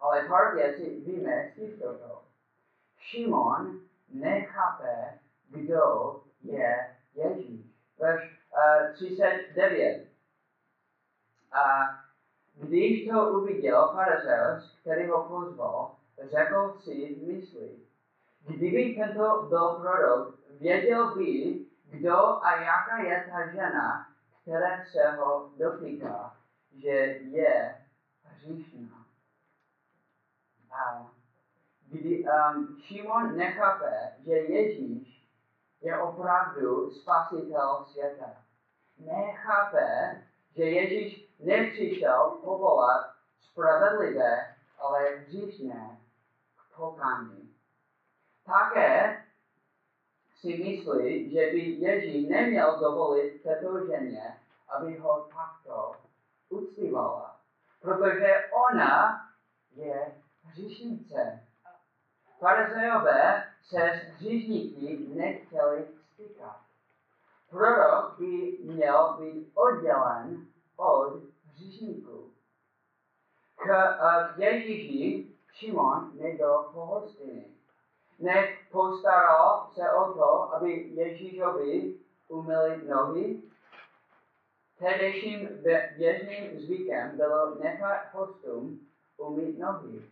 Ale 0.00 0.28
pár 0.28 0.54
věcí 0.54 1.00
víme 1.00 1.52
těchto 1.56 1.98
toho. 1.98 2.24
Šimon 2.98 3.80
nechápe, 4.08 5.18
kdo 5.48 6.16
je 6.40 6.96
Ježíš. 7.14 7.75
Verš 7.98 8.22
uh, 8.52 8.94
39. 8.94 10.06
A 11.52 11.62
když 12.54 13.08
to 13.08 13.28
uviděl 13.28 13.88
farizeus, 13.92 14.78
který 14.80 15.08
ho 15.08 15.24
pozval, 15.24 15.96
řekl 16.22 16.78
si 16.84 17.14
v 17.14 17.26
mysli, 17.26 17.76
kdyby 18.46 18.94
tento 18.94 19.46
byl 19.48 19.68
prorok, 19.68 20.34
věděl 20.60 21.14
by, 21.14 21.60
kdo 21.84 22.44
a 22.44 22.60
jaká 22.60 22.98
je 22.98 23.26
ta 23.30 23.50
žena, 23.52 24.06
která 24.42 24.84
se 24.84 25.10
ho 25.10 25.50
dotýká, 25.56 26.36
že 26.76 26.90
je 27.22 27.74
hříšná. 28.22 29.06
A 30.70 31.10
kdy 31.88 32.24
um, 32.24 32.78
Šimon 32.80 33.36
nechápe, 33.36 34.12
že 34.24 34.32
Ježíš 34.32 35.15
je 35.86 35.98
opravdu 35.98 36.90
spasitel 36.90 37.84
světa. 37.92 38.36
Nechápe, 38.98 40.22
že 40.56 40.64
Ježíš 40.64 41.34
nepřišel 41.38 42.30
povolat 42.44 43.06
spravedlivé, 43.40 44.54
ale 44.78 45.08
hříšné 45.08 45.98
k 46.56 46.76
pokání. 46.76 47.54
Také 48.46 49.22
si 50.40 50.48
myslí, 50.48 51.30
že 51.30 51.40
by 51.40 51.60
Ježíš 51.60 52.28
neměl 52.28 52.78
dovolit 52.80 53.42
této 53.42 53.86
ženě, 53.86 54.40
aby 54.68 54.98
ho 54.98 55.28
takto 55.34 55.96
uctívala, 56.48 57.40
protože 57.80 58.50
ona 58.68 59.20
je 59.74 60.22
hříšnice. 60.44 61.46
Farizejové 62.38 63.44
se 63.68 63.78
s 63.78 64.14
hříšníky 64.16 65.06
nechtěli 65.08 65.86
stýkat. 66.12 66.56
Prorok 67.50 68.18
by 68.18 68.58
měl 68.62 69.16
být 69.18 69.52
oddělen 69.54 70.46
od 70.76 71.12
hříšníků. 71.44 72.30
K, 73.56 73.96
k 74.34 74.38
Ježíši 74.38 75.26
Šimon 75.52 76.10
nebyl 76.14 76.58
pohostinný. 76.72 77.44
Nepostaral 78.18 79.70
se 79.74 79.90
o 79.90 80.14
to, 80.14 80.54
aby 80.54 80.88
Ježíšovi 80.94 81.94
umyli 82.28 82.86
nohy. 82.88 83.42
Tehdejším 84.78 85.48
běžným 85.96 86.60
zvykem 86.60 87.16
bylo 87.16 87.54
nechat 87.54 88.12
hostům 88.12 88.88
umít 89.16 89.58
nohy, 89.58 90.02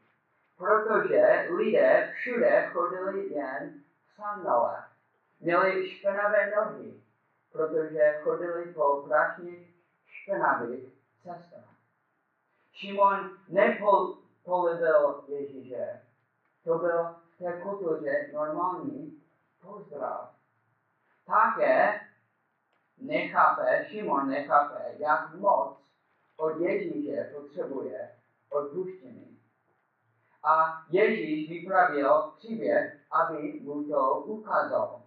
protože 0.56 1.48
lidé 1.50 2.12
všude 2.14 2.70
chodili 2.72 3.32
jen 3.34 3.82
v 4.06 4.14
sandale. 4.16 4.84
Měli 5.40 5.90
špenavé 5.90 6.52
nohy, 6.56 7.00
protože 7.52 8.20
chodili 8.22 8.72
po 8.72 9.04
prašných 9.08 9.74
špenavých 10.06 10.84
cestách. 11.22 11.74
Šimon 12.72 13.30
nepolíbil 13.48 15.24
Ježíše. 15.28 16.00
To 16.64 16.78
byl 16.78 17.16
v 17.34 17.38
té 17.38 17.60
kultuře 17.62 18.30
normální 18.32 19.22
pozdrav. 19.62 20.34
Také 21.26 22.00
nechápe, 22.98 23.86
Šimon 23.88 24.28
nechápe, 24.28 24.94
jak 24.98 25.34
moc 25.34 25.78
od 26.36 26.60
Ježíše 26.60 27.32
potřebuje 27.34 28.10
odpuštění. 28.50 29.33
A 30.44 30.84
Ježíš 30.90 31.48
vypravil 31.48 32.32
příběh, 32.38 33.00
aby 33.10 33.60
mu 33.62 33.84
to 33.84 34.18
ukázal. 34.18 35.02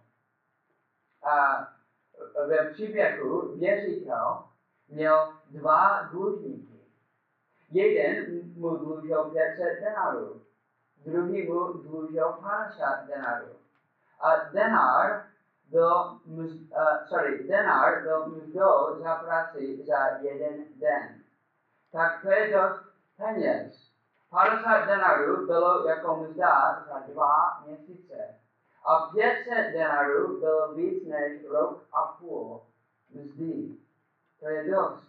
A 1.22 1.68
ve 2.46 2.70
příběhu 2.70 3.56
věřitel 3.58 4.44
měl 4.88 5.32
dva 5.50 6.02
dlužníky. 6.02 6.80
Jeden 7.70 8.40
mu 8.54 8.76
dlužil 8.76 9.24
500 9.24 9.80
denarů, 9.80 10.42
druhý 11.04 11.48
mu 11.48 11.72
dlužil 11.72 12.32
50 12.32 13.06
denarů. 13.06 13.52
A 14.20 14.36
denár 14.52 15.28
byl, 15.70 16.20
uh, 16.26 16.58
sorry, 17.08 17.48
denár 17.48 18.02
byl 18.02 18.26
mzdou 18.26 19.02
za 19.02 19.14
práci 19.14 19.84
za 19.86 20.06
jeden 20.20 20.64
den. 20.76 21.22
Tak 21.92 22.22
to 22.22 22.30
je 22.30 22.52
dost 22.52 22.84
peněz. 23.16 23.87
50 24.30 24.86
denarů 24.86 25.46
bylo 25.46 25.88
jako 25.88 26.16
mzda 26.16 26.84
za 26.88 26.98
dva 26.98 27.62
měsíce. 27.66 28.34
A 28.84 29.10
500 29.14 29.72
denarů 29.72 30.40
bylo 30.40 30.74
víc 30.74 31.06
než 31.06 31.44
rok 31.44 31.84
a 31.92 32.02
půl 32.02 32.62
mzdy. 33.10 33.76
To 34.40 34.48
je 34.48 34.70
dost. 34.70 35.08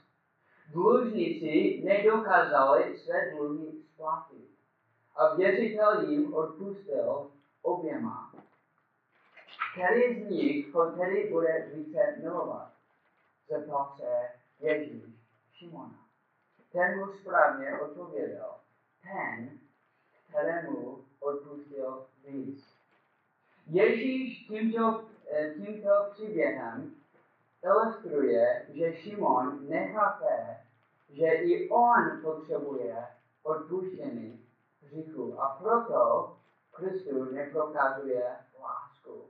Dlužníci 0.71 1.81
nedokázali 1.85 2.97
své 2.97 3.31
dluhy 3.31 3.71
splatit. 3.93 4.49
A 5.15 5.35
věřitel 5.35 6.09
jim 6.09 6.33
odpustil 6.33 7.31
oběma. 7.61 8.31
Který 9.73 10.23
z 10.23 10.29
nich 10.29 10.73
ho 10.73 10.91
tedy 10.91 11.29
bude 11.31 11.69
více 11.73 12.15
milovat? 12.21 12.71
Zeptal 13.49 13.93
se 13.97 14.29
Ježíš 14.59 15.03
Šimona. 15.53 15.99
Ten 16.71 16.99
mu 16.99 17.13
správně 17.13 17.79
odpověděl. 17.79 18.58
Ten, 19.03 19.59
kterému 20.29 21.05
odpustil 21.19 22.05
víc. 22.25 22.65
Ježíš 23.67 24.47
tímto, 24.47 25.03
eh, 25.31 25.53
tímto 25.53 25.89
příběhem 26.11 26.95
ilustruje, 27.63 28.65
že 28.69 28.93
Šimon 28.93 29.69
nechápe, 29.69 30.57
že 31.09 31.25
i 31.25 31.69
on 31.69 32.21
potřebuje 32.21 33.07
odpuštění 33.43 34.45
hříchu 34.81 35.41
a 35.41 35.57
proto 35.61 36.35
Kristu 36.71 37.23
neprokazuje 37.23 38.23
lásku. 38.61 39.25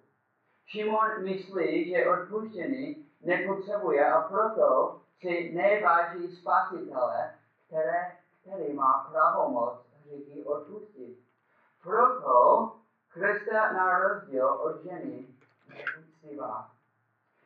Šimon 0.66 1.24
myslí, 1.24 1.90
že 1.90 2.10
odpuštění 2.10 3.06
nepotřebuje 3.22 4.12
a 4.12 4.22
proto 4.22 5.02
si 5.20 5.52
neváží 5.54 6.36
spasitele, 6.36 7.34
které, 7.68 8.12
který 8.50 8.74
má 8.74 9.08
pravomoc 9.12 9.74
hříchy 10.06 10.44
odpustit. 10.44 11.18
Proto 11.84 12.72
Krista 13.10 13.72
na 13.74 14.00
rozdíl 14.00 14.48
od 14.48 14.84
ženy 14.84 15.28
neuctívá. 15.68 16.72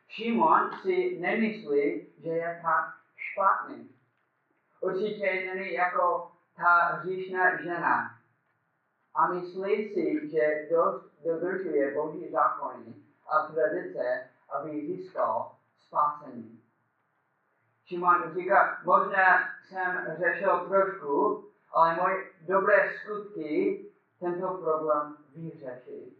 Šimon 0.07 0.69
si 0.81 1.17
nemyslí, 1.19 2.07
že 2.23 2.29
je 2.29 2.59
tak 2.63 2.93
špatný. 3.15 3.89
Určitě 4.81 5.53
není 5.55 5.73
jako 5.73 6.31
ta 6.57 6.79
hříšná 6.79 7.61
žena. 7.63 8.19
A 9.15 9.27
myslí 9.27 9.93
si, 9.93 10.29
že 10.31 10.67
dost 10.71 11.23
dodržuje 11.23 11.93
boží 11.95 12.31
zákony 12.31 12.93
a 13.29 13.39
tradice, 13.39 14.29
aby 14.49 14.87
získal 14.87 15.51
spásení. 15.87 16.62
Šimon 17.85 18.33
říká, 18.33 18.81
možná 18.83 19.49
jsem 19.67 20.15
řešil 20.19 20.67
trošku, 20.67 21.43
ale 21.73 21.95
moje 21.95 22.15
dobré 22.47 22.93
skutky 22.97 23.79
tento 24.19 24.47
problém 24.47 25.17
vyřeší. 25.35 26.17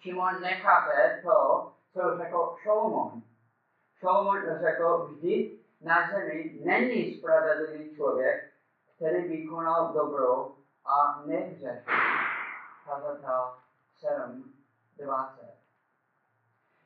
Šimon 0.00 0.40
nechápe 0.40 1.20
to, 1.22 1.72
co 1.92 2.16
řekl 2.18 2.56
Šolomon. 2.62 3.22
Šolomon 3.98 4.42
řekl, 4.60 5.06
vždy 5.06 5.58
na 5.80 6.10
zemi 6.10 6.60
není 6.64 7.14
spravedlivý 7.14 7.96
člověk, 7.96 8.52
který 8.96 9.28
vykonal 9.28 9.92
dobro 9.92 10.56
a 10.84 11.22
nehřešil. 11.26 11.92
Kazatel 12.84 13.54
7, 13.94 14.52
20. 14.98 15.56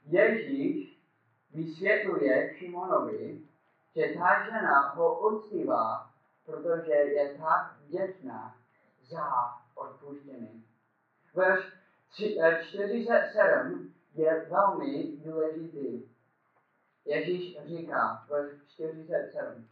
Ježíš 0.06 1.00
vysvětluje 1.54 2.54
Šimonovi, 2.58 3.49
že 3.94 4.14
ta 4.18 4.44
žena 4.44 4.88
ho 4.88 5.28
uctívá, 5.28 6.10
protože 6.46 6.92
je 6.92 7.38
tak 7.38 7.76
vděčná 7.80 8.56
za 9.10 9.24
odpuštění. 9.74 10.64
Verš 11.34 11.64
47 12.68 13.94
je 14.14 14.46
velmi 14.50 15.16
důležitý. 15.24 16.10
Ježíš 17.04 17.58
říká, 17.64 18.26
verš 18.30 18.50
47, 18.68 19.68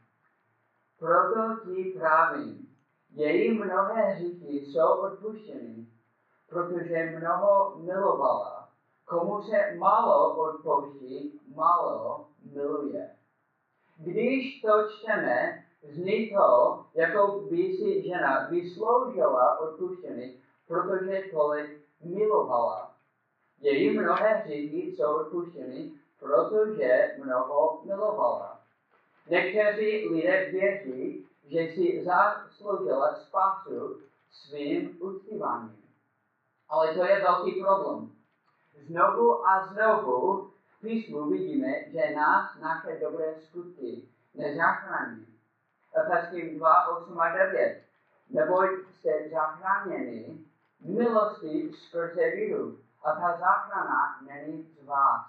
proto 0.99 1.57
ti 1.65 1.95
právím, 1.99 2.69
její 3.11 3.59
mnohé 3.59 4.03
hříchy 4.03 4.53
jsou 4.57 4.89
odpuštěny, 4.89 5.87
protože 6.49 7.19
mnoho 7.19 7.77
milovala. 7.77 8.69
Komu 9.05 9.43
se 9.43 9.75
málo 9.79 10.37
odpouští, 10.37 11.41
málo 11.55 12.29
miluje. 12.53 13.18
Když 13.99 14.61
to 14.61 14.89
čteme, 14.89 15.65
zní 15.83 16.31
to, 16.31 16.85
jako 16.95 17.41
by 17.51 17.57
si 17.57 18.03
žena 18.03 18.49
vysloužila 18.51 19.61
odpuštění, 19.61 20.43
protože 20.69 21.23
tolik 21.33 21.81
milovala. 22.05 22.95
Její 23.61 23.99
mnohé 23.99 24.35
hříchy 24.35 24.79
jsou 24.79 25.17
odpuštěny, 25.17 25.93
protože 26.21 27.15
mnoho 27.19 27.81
milovala. 27.85 28.61
Někteří 29.29 30.09
lidé 30.09 30.51
věří, 30.51 31.27
že 31.45 31.69
si 31.75 32.05
zasloužila 32.05 33.15
spásu 33.15 34.01
svým 34.31 34.99
uctíváním. 35.01 35.83
Ale 36.69 36.95
to 36.95 37.05
je 37.05 37.21
velký 37.21 37.63
problém. 37.63 38.11
Znovu 38.87 39.47
a 39.47 39.67
znovu 39.67 40.51
v 40.79 40.81
písmu 40.81 41.31
vidíme, 41.31 41.69
že 41.87 42.15
nás 42.17 42.59
naše 42.61 42.99
dobré 43.01 43.35
skutky 43.41 44.09
nezachrání. 44.35 45.27
Efeským 45.95 46.59
2, 46.59 46.89
8 46.89 47.21
a 47.21 47.37
9. 47.37 47.83
Neboť 48.31 48.69
jste 48.91 49.29
zachráněni 49.31 50.45
milosti 50.81 51.73
skrze 51.73 52.31
víru. 52.31 52.79
A 53.05 53.13
ta 53.13 53.39
záchrana 53.39 54.21
není 54.27 54.63
z 54.63 54.85
vás. 54.87 55.27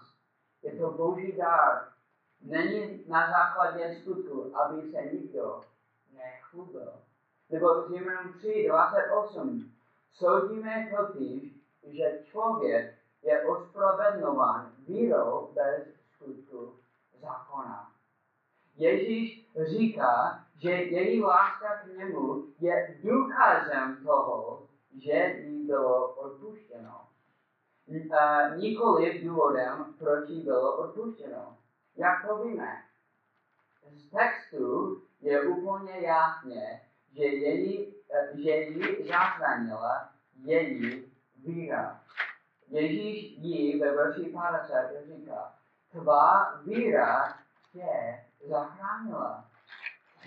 Je 0.63 0.71
to 0.71 0.91
boží 0.91 1.31
dár. 1.31 1.87
Není 2.41 3.03
na 3.07 3.31
základě 3.31 3.95
skutku, 4.01 4.57
aby 4.57 4.91
se 4.91 5.01
nikdo 5.01 5.61
nechlubil. 6.13 6.93
Nebo 7.49 7.81
z 7.81 7.89
Římanům 7.93 8.33
3, 8.33 8.65
28. 8.67 9.71
Soudíme 10.11 10.89
totiž, 10.97 11.53
že 11.83 12.19
člověk 12.23 12.95
je 13.23 13.47
ospravedlňován 13.47 14.71
vírou 14.89 15.51
bez 15.53 15.87
skutku 16.11 16.75
zákona. 17.21 17.91
Ježíš 18.75 19.49
říká, 19.63 20.45
že 20.57 20.71
její 20.71 21.21
láska 21.21 21.77
k 21.77 21.97
němu 21.97 22.45
je 22.59 22.99
důkazem 23.03 24.03
toho, 24.05 24.67
že 25.03 25.43
jí 25.45 25.67
bylo 25.67 26.13
odpuštěno. 26.13 27.01
uh, 27.87 28.57
nikoli 28.57 29.19
důvodem, 29.23 29.95
proč 29.99 30.29
jí 30.29 30.41
bylo 30.41 30.77
odpuštěno. 30.77 31.57
Jak 31.95 32.27
to 32.27 32.43
víme? 32.43 32.83
Z 33.91 34.09
textu 34.09 35.01
je 35.21 35.41
úplně 35.41 35.99
jasně, 35.99 36.81
že, 37.13 37.23
její, 37.23 37.95
že 38.33 38.51
ji 38.51 39.07
zachránila 39.07 40.09
její 40.43 41.11
víra. 41.37 42.03
Ježíš 42.69 43.37
jí 43.37 43.79
ve 43.79 43.95
verši 43.95 44.23
50 44.23 44.91
říká, 45.05 45.53
tvá 45.91 46.55
víra 46.65 47.37
tě 47.73 48.19
zachránila. 48.49 49.45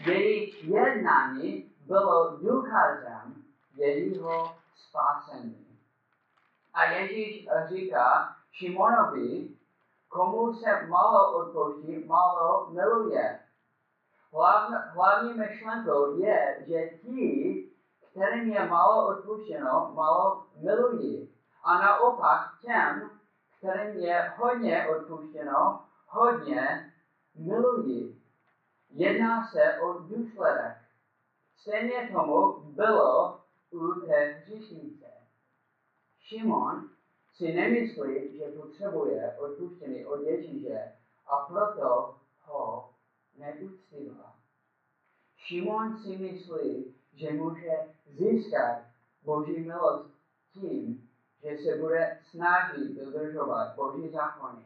Její 0.07 0.55
jednání 0.75 1.73
bylo 1.87 2.37
důkazem 2.37 3.45
jejího 3.77 4.57
spásení. 4.77 5.79
A 6.75 6.85
Ježíš 6.85 7.49
říká 7.69 8.37
Šimonovi, 8.53 9.49
komu 10.09 10.55
se 10.55 10.87
malo 10.87 11.37
odpouští, 11.39 12.05
malo 12.05 12.71
miluje. 12.71 13.41
Hlavn, 14.33 14.75
hlavní 14.75 15.35
myšlenkou 15.35 16.19
je, 16.19 16.65
že 16.67 16.91
ti, 17.03 17.71
kterým 18.11 18.53
je 18.53 18.67
malo 18.67 19.07
odpuštěno, 19.09 19.93
malo 19.95 20.47
milují. 20.57 21.33
A 21.63 21.79
naopak 21.79 22.59
těm, 22.61 23.11
kterým 23.59 23.97
je 23.97 24.33
hodně 24.37 24.89
odpuštěno, 24.89 25.85
hodně 26.07 26.93
milují. 27.35 28.23
Jedná 28.91 29.47
se 29.47 29.81
o 29.81 29.93
důsledek. 29.93 30.77
Stejně 31.57 32.11
tomu 32.13 32.61
bylo 32.61 33.41
u 33.71 33.93
té 33.93 34.25
hříšnice. 34.25 35.07
Šimon 36.19 36.91
si 37.35 37.53
nemyslí, 37.53 38.39
že 38.39 38.45
potřebuje 38.45 39.37
odpuštění 39.39 40.07
od 40.07 40.21
Ježíše 40.21 40.93
a 41.27 41.37
proto 41.37 42.15
ho 42.43 42.91
neuctívá. 43.39 44.37
Šimon 45.37 45.99
si 45.99 46.17
myslí, 46.17 46.95
že 47.13 47.33
může 47.33 47.95
získat 48.07 48.83
Boží 49.23 49.61
milost 49.61 50.11
tím, 50.53 51.09
že 51.43 51.59
se 51.59 51.77
bude 51.77 52.19
snažit 52.31 52.93
dodržovat 52.93 53.75
Boží 53.75 54.09
zákony 54.09 54.65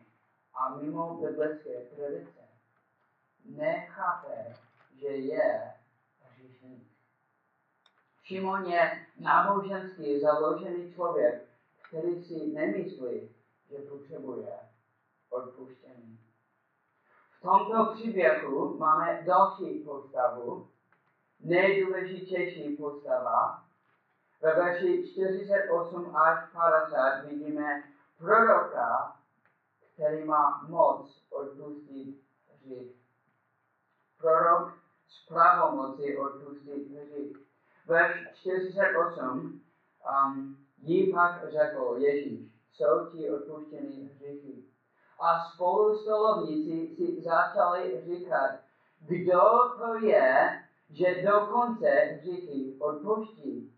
a 0.55 0.77
mimo 0.77 1.17
biblické 1.17 1.81
tradice. 1.81 2.41
Nechápe, 3.45 4.55
že 5.01 5.09
je 5.09 5.75
hříšník. 6.21 6.89
Šimon 8.23 8.65
je 8.65 9.07
náboženský 9.17 10.21
založený 10.21 10.95
člověk, 10.95 11.49
který 11.89 12.25
si 12.25 12.47
nemyslí, 12.47 13.35
že 13.71 13.79
potřebuje 13.79 14.59
odpuštění. 15.31 16.21
V 17.31 17.43
tomto 17.43 17.95
příběhu 17.95 18.79
máme 18.79 19.23
další 19.27 19.85
postavu, 19.85 20.71
nejdůležitější 21.41 22.77
postava. 22.77 23.66
Ve 24.43 24.55
verši 24.55 25.09
48 25.13 26.17
až 26.17 26.51
50 26.53 27.25
vidíme 27.25 27.83
proroka, 28.19 29.17
který 29.95 30.25
má 30.25 30.67
moc 30.69 31.23
odpustit 31.31 32.21
hřích. 32.55 32.97
Prorok 34.21 34.73
z 35.09 35.27
pravomoci 35.29 36.19
odpustit 36.19 36.91
hřích. 36.91 37.37
Verš 37.87 38.29
48 38.35 39.61
um, 40.27 40.57
jí 40.79 41.13
pak 41.13 41.51
řekl 41.51 41.95
Ježíš, 41.99 42.51
jsou 42.73 43.11
ti 43.11 43.31
odpuštěny 43.31 44.11
hříchy. 44.15 44.65
A 45.21 45.45
spolu 45.45 45.99
stolovníci 45.99 46.97
si 46.97 47.23
začali 47.23 48.03
říkat, 48.07 48.61
kdo 49.01 49.41
to 49.79 50.07
je, 50.07 50.63
že 50.91 51.23
dokonce 51.23 51.89
hříchy 51.89 52.77
odpouští. 52.79 53.76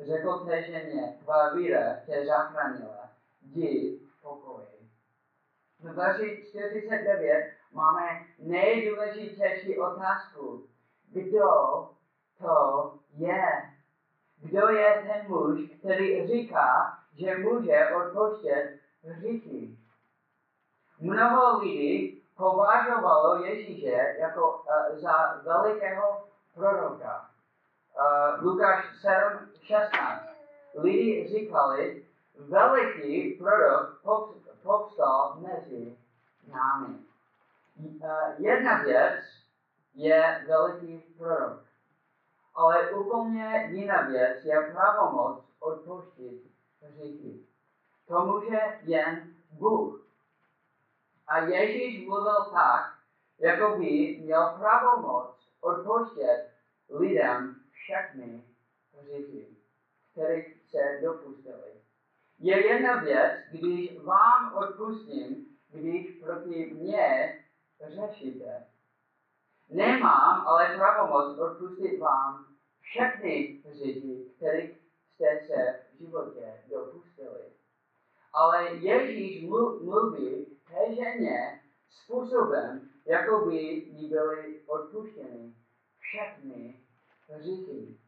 Řekl 0.00 0.38
té 0.38 0.62
ženě, 0.62 1.18
tvá 1.24 1.54
víra 1.54 1.96
tě 2.06 2.26
zachránila, 2.26 3.10
jdi 3.42 4.00
pokoji. 4.22 4.90
V 5.80 5.94
verši 5.94 6.44
49 6.48 7.52
máme 7.72 8.26
nejdůležitější 8.38 9.78
otázku. 9.78 10.66
Kdo 11.12 11.48
to 12.38 12.94
je? 13.16 13.44
Kdo 14.42 14.68
je 14.68 15.02
ten 15.06 15.28
muž, 15.28 15.60
který 15.78 16.26
říká, 16.26 16.98
že 17.14 17.38
může 17.38 17.88
odpouštět 17.88 18.78
hříchy? 19.04 19.76
Mnoho 21.00 21.58
lidí 21.58 22.22
považovalo 22.36 23.44
Ježíše 23.44 24.16
jako 24.18 24.50
uh, 24.50 24.98
za 24.98 25.42
velikého 25.44 26.24
proroka. 26.54 27.29
Uh, 28.00 28.44
Lukáš 28.44 28.84
7, 29.00 29.48
16. 29.62 30.22
Lidi 30.74 31.28
říkali, 31.28 32.06
veliký 32.34 33.32
prorok 33.32 34.00
povstal 34.62 35.36
mezi 35.40 35.98
námi. 36.48 36.98
Uh, 37.76 38.08
jedna 38.38 38.82
věc 38.82 39.24
je 39.94 40.44
veliký 40.48 40.98
prorok. 41.18 41.62
Ale 42.54 42.90
úplně 42.90 43.68
jiná 43.72 44.02
věc 44.02 44.44
je 44.44 44.70
pravomoc 44.72 45.44
odpouštět 45.58 46.40
hříchy. 46.82 47.40
To 48.08 48.24
může 48.24 48.60
jen 48.82 49.34
Bůh. 49.50 50.06
A 51.28 51.38
Ježíš 51.38 52.08
mluvil 52.08 52.44
tak, 52.52 52.94
jako 53.38 53.78
by 53.78 54.20
měl 54.22 54.54
pravomoc 54.58 55.48
odpouštět 55.60 56.50
lidem 56.90 57.56
všechny 57.70 58.44
hříchy, 58.98 59.46
kterých 60.12 60.62
se 60.70 61.00
dopustili. 61.02 61.72
Je 62.38 62.66
jedna 62.66 63.00
věc, 63.00 63.32
když 63.50 63.98
vám 63.98 64.54
odpustím, 64.54 65.46
když 65.68 66.18
proti 66.24 66.74
mně 66.74 67.38
řešíte. 67.88 68.66
Nemám 69.68 70.46
ale 70.46 70.76
pravomoc 70.76 71.38
odpustit 71.38 71.98
vám 71.98 72.46
všechny 72.80 73.62
hříchy, 73.64 74.24
kterých 74.36 74.70
jste 75.06 75.40
se 75.46 75.80
v 75.92 75.98
životě 75.98 76.62
dopustili. 76.70 77.40
Ale 78.32 78.74
Ježíš 78.74 79.48
mluví 79.82 80.46
té 80.68 80.94
ženě 80.94 81.60
způsobem, 81.88 82.90
jako 83.06 83.46
by 83.46 83.56
jí 83.56 84.08
byly 84.08 84.60
odpuštěny 84.66 85.54
všechny 86.10 86.80
hříchy. 87.28 87.98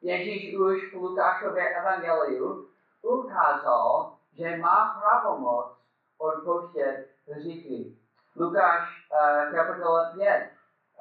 Ježíš 0.00 0.56
už 0.58 0.92
v 0.92 0.96
Lukášově 0.96 1.76
evangeliu 1.76 2.70
ukázal, 3.02 4.18
že 4.32 4.56
má 4.56 5.00
pravomoc 5.00 5.78
odpouštět 6.18 7.08
hříchy. 7.28 7.96
Lukáš 8.36 8.88
uh, 9.12 9.54
kapitola 9.54 10.12
5, 10.16 10.50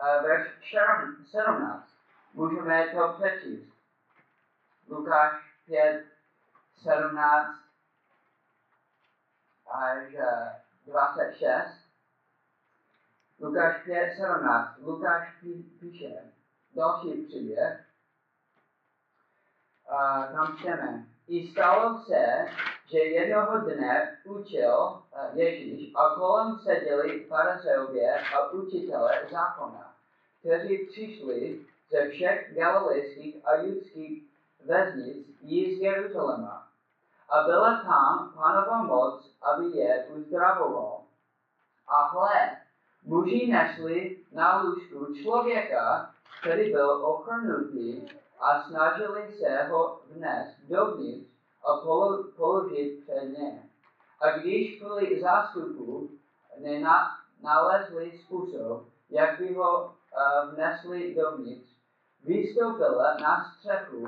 uh, 0.01 0.23
verš 0.23 0.71
17. 1.31 1.89
Můžeme 2.33 2.87
to 2.87 3.13
přečíst. 3.13 3.73
Lukáš 4.89 5.33
5, 5.65 6.05
17 6.83 7.57
až 9.71 10.13
uh, 10.13 10.93
26. 10.93 11.86
Lukáš 13.39 13.83
5, 13.85 14.15
17. 14.17 14.77
Lukáš 14.81 15.27
píše 15.79 16.33
další 16.75 17.11
příběh. 17.11 17.85
Uh, 19.91 20.35
tam 20.35 20.57
čteme. 20.57 21.05
I 21.27 21.51
stalo 21.51 22.03
se, 22.03 22.45
že 22.91 22.99
jednoho 22.99 23.57
dne 23.57 24.17
učil 24.23 24.77
uh, 24.77 25.01
Ježíš 25.33 25.93
a 25.95 26.15
kolem 26.15 26.59
seděli 26.59 27.25
farizeové 27.25 28.19
a 28.35 28.49
učitele 28.49 29.27
zákona, 29.31 29.93
kteří 30.39 30.87
přišli 30.91 31.65
ze 31.91 32.09
všech 32.09 32.55
galilejských 32.55 33.47
a 33.47 33.55
judských 33.55 34.23
vesnic 34.65 35.27
z 35.41 35.81
Jeruzaléma. 35.81 36.67
A 37.29 37.43
byla 37.43 37.81
tam 37.81 38.33
panova 38.35 38.83
moc, 38.83 39.37
aby 39.41 39.77
je 39.77 40.05
uzdravoval. 40.05 41.01
A 41.87 42.07
hle, 42.07 42.66
muži 43.07 43.47
našli 43.51 44.19
na 44.31 44.61
lůžku 44.61 45.13
člověka, 45.13 46.13
který 46.41 46.71
byl 46.71 46.89
ochrnutý 46.89 48.05
a 48.39 48.63
snažili 48.63 49.31
se 49.31 49.63
ho 49.63 50.01
vnést 50.09 50.57
dovnitř 50.69 51.29
a 51.63 51.77
položit 52.35 53.03
před 53.03 53.23
ně. 53.23 53.69
A 54.21 54.37
když 54.37 54.79
kvůli 54.79 55.21
zástupu 55.21 56.09
nenalezli 56.59 58.19
způsob, 58.25 58.83
jak 59.09 59.39
by 59.39 59.53
ho 59.53 59.85
uh, 59.85 60.53
vnesli 60.53 61.15
dovnitř, 61.15 61.69
vystoupila 62.23 63.17
na 63.21 63.53
střechu 63.53 64.07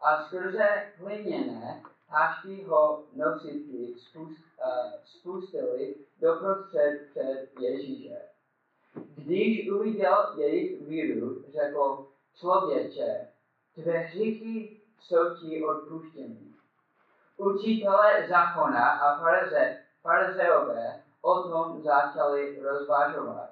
a 0.00 0.24
skrze 0.24 0.92
hliněné 0.96 1.82
tašky 2.10 2.64
ho 2.64 3.04
nositky 3.12 3.94
spust, 3.98 4.44
uh, 4.64 4.92
spustili 5.04 5.94
doprostřed 6.20 7.10
před 7.10 7.48
Ježíše. 7.60 8.28
Když 9.14 9.70
uviděl 9.70 10.32
jejich 10.36 10.82
víru, 10.82 11.44
řekl 11.52 12.06
člověče, 12.34 13.28
tvé 13.74 13.98
hříchy 13.98 14.80
jsou 15.00 15.34
ti 15.40 15.64
odpuštěny. 15.64 16.38
Učitelé 17.36 18.26
zákona 18.28 18.88
a 18.88 19.18
farize, 19.18 19.78
farizeové 20.02 21.02
o 21.20 21.42
tom 21.42 21.82
začali 21.82 22.60
rozvážovat. 22.62 23.50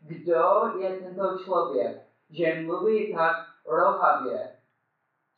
Kdo 0.00 0.72
je 0.78 0.96
tento 0.96 1.38
člověk, 1.38 2.02
že 2.30 2.62
mluví 2.66 3.14
tak 3.14 3.36
rohavě? 3.66 4.56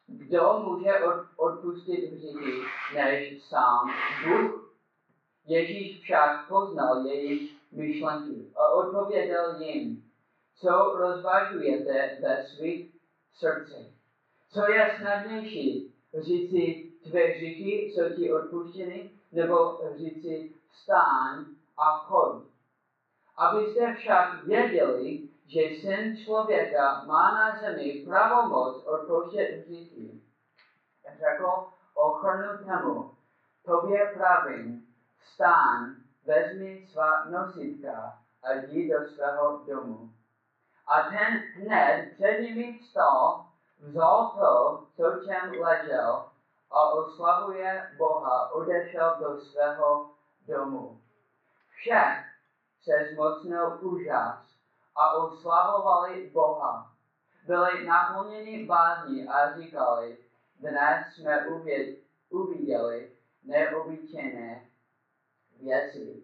Kdo 0.07 0.65
může 0.65 0.99
od, 0.99 1.25
odpustit 1.37 2.13
hříchy 2.13 2.63
než 2.95 3.43
sám 3.43 3.91
Bůh? 4.25 4.75
Ježíš 5.47 6.01
však 6.01 6.49
poznal 6.49 7.07
jejich 7.07 7.62
myšlenky 7.73 8.53
a 8.57 8.69
odpověděl 8.69 9.61
jim, 9.61 10.05
co 10.55 10.95
rozvážujete 10.99 12.19
ve 12.23 12.47
svých 12.47 12.91
srdcích. 13.35 13.89
Co 14.51 14.71
je 14.73 14.97
snadnější, 15.01 15.95
říci 16.21 16.93
tvé 17.11 17.21
hříchy 17.21 17.71
jsou 17.71 18.17
ti 18.17 18.33
odpuštěny, 18.33 19.11
nebo 19.33 19.81
říci 19.97 20.53
vstáň 20.71 21.45
a 21.77 21.99
choď. 21.99 22.43
Abyste 23.37 23.95
však 23.95 24.45
věděli, 24.45 25.29
že 25.47 25.61
syn 25.81 26.17
člověka 26.17 27.05
má 27.07 27.35
na 27.35 27.61
zemi 27.61 28.05
pravomoc 28.07 28.85
odpouštět 28.85 29.65
hříchy. 29.67 30.21
Řekl 31.19 31.47
ochrnutému, 31.95 33.11
tobě 33.65 34.13
pravím, 34.15 34.87
vstáň, 35.19 35.95
vezmi 36.27 36.87
svá 36.93 37.25
nositka 37.25 38.19
a 38.43 38.53
jdi 38.53 38.93
do 38.93 39.09
svého 39.09 39.59
domu. 39.67 40.11
A 40.87 41.03
ten 41.03 41.43
hned 41.55 42.13
před 42.15 42.41
nimi 42.41 42.79
vstal, 42.79 43.47
vzal 43.79 44.31
to, 44.31 44.87
co 44.97 45.25
čem 45.27 45.61
ležel, 45.61 46.25
a 46.71 46.91
oslavuje 46.91 47.91
Boha, 47.99 48.53
odešel 48.53 49.17
do 49.21 49.41
svého 49.41 50.11
domu. 50.47 51.01
Všech 51.71 52.25
se 52.83 53.15
zmocnil 53.15 53.79
úžas 53.81 54.39
a 54.97 55.13
oslavovali 55.13 56.31
Boha. 56.31 56.93
Byli 57.47 57.87
naplněni 57.87 58.67
bázní 58.67 59.29
a 59.29 59.59
říkali, 59.59 60.19
dnes 60.61 61.15
jsme 61.15 61.47
uviděli 62.31 63.13
neobyčejné 63.45 64.72
věci. 65.63 66.23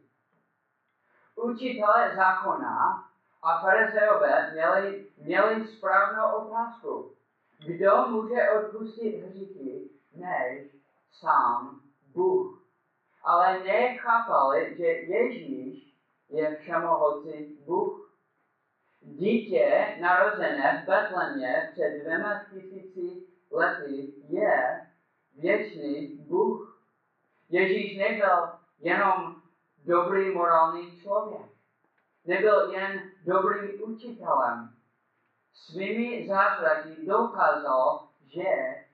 Učitelé 1.37 2.17
zákona 2.17 3.05
a 3.43 3.61
farizeové 3.61 4.51
měli, 4.53 5.07
měli 5.19 5.67
správnou 5.67 6.37
otázku. 6.37 7.15
Kdo 7.67 8.07
může 8.09 8.51
odpustit 8.51 9.25
hříchy, 9.25 9.91
než 10.15 10.67
sám 11.13 11.81
Bůh? 12.15 12.63
Ale 13.25 13.61
nechápali, 13.65 14.77
že 14.77 14.87
Ježíš 14.87 15.95
je 16.29 16.57
všemohoucí 16.57 17.59
Bůh. 17.67 18.15
Dítě 19.01 19.97
narozené 20.01 20.83
v 20.83 20.87
Betlemě 20.87 21.69
před 21.73 22.01
dvěma 22.01 22.45
tisíci 22.51 23.23
lety 23.51 24.15
je 24.29 24.87
věčný 25.37 26.07
Bůh. 26.17 26.83
Ježíš 27.49 27.99
nebyl 27.99 28.58
jenom 28.79 29.37
dobrý 29.85 30.35
morální 30.35 31.01
člověk. 31.01 31.47
Nebyl 32.25 32.71
jen 32.73 33.11
dobrým 33.27 33.83
učitelem. 33.83 34.75
Svými 35.55 36.29
zázraky 36.29 37.07
dokázal, 37.07 38.09
že 38.27 38.45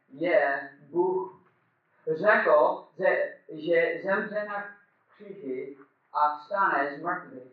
je 0.09 0.71
Bůh. 0.91 1.41
Řekl, 2.07 2.89
že, 2.99 3.35
že 3.49 4.01
zemře 4.05 4.45
na 4.45 4.65
kříži 5.09 5.79
a 6.13 6.39
vstane 6.39 6.97
z 6.97 7.03
mrtvých. 7.03 7.53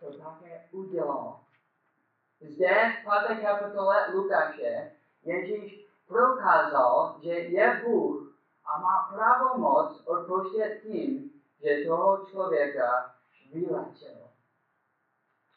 To 0.00 0.12
také 0.12 0.68
udělal. 0.70 1.40
Zde 2.40 2.92
v 3.00 3.04
páté 3.04 3.34
kapitole 3.34 4.10
Lukáše 4.12 4.92
Ježíš 5.24 5.86
prokázal, 6.06 7.20
že 7.22 7.30
je 7.30 7.82
Bůh 7.84 8.31
a 8.64 8.78
má 8.80 9.10
pravomoc 9.14 10.06
odpouštět 10.06 10.80
tím, 10.82 11.30
že 11.62 11.84
toho 11.86 12.26
člověka 12.26 13.14
vylečil. 13.52 14.28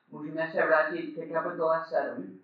Můžeme 0.07 0.51
se 0.51 0.65
vrátit 0.65 1.15
ke 1.15 1.29
kapitole 1.29 1.85
7. 1.89 2.39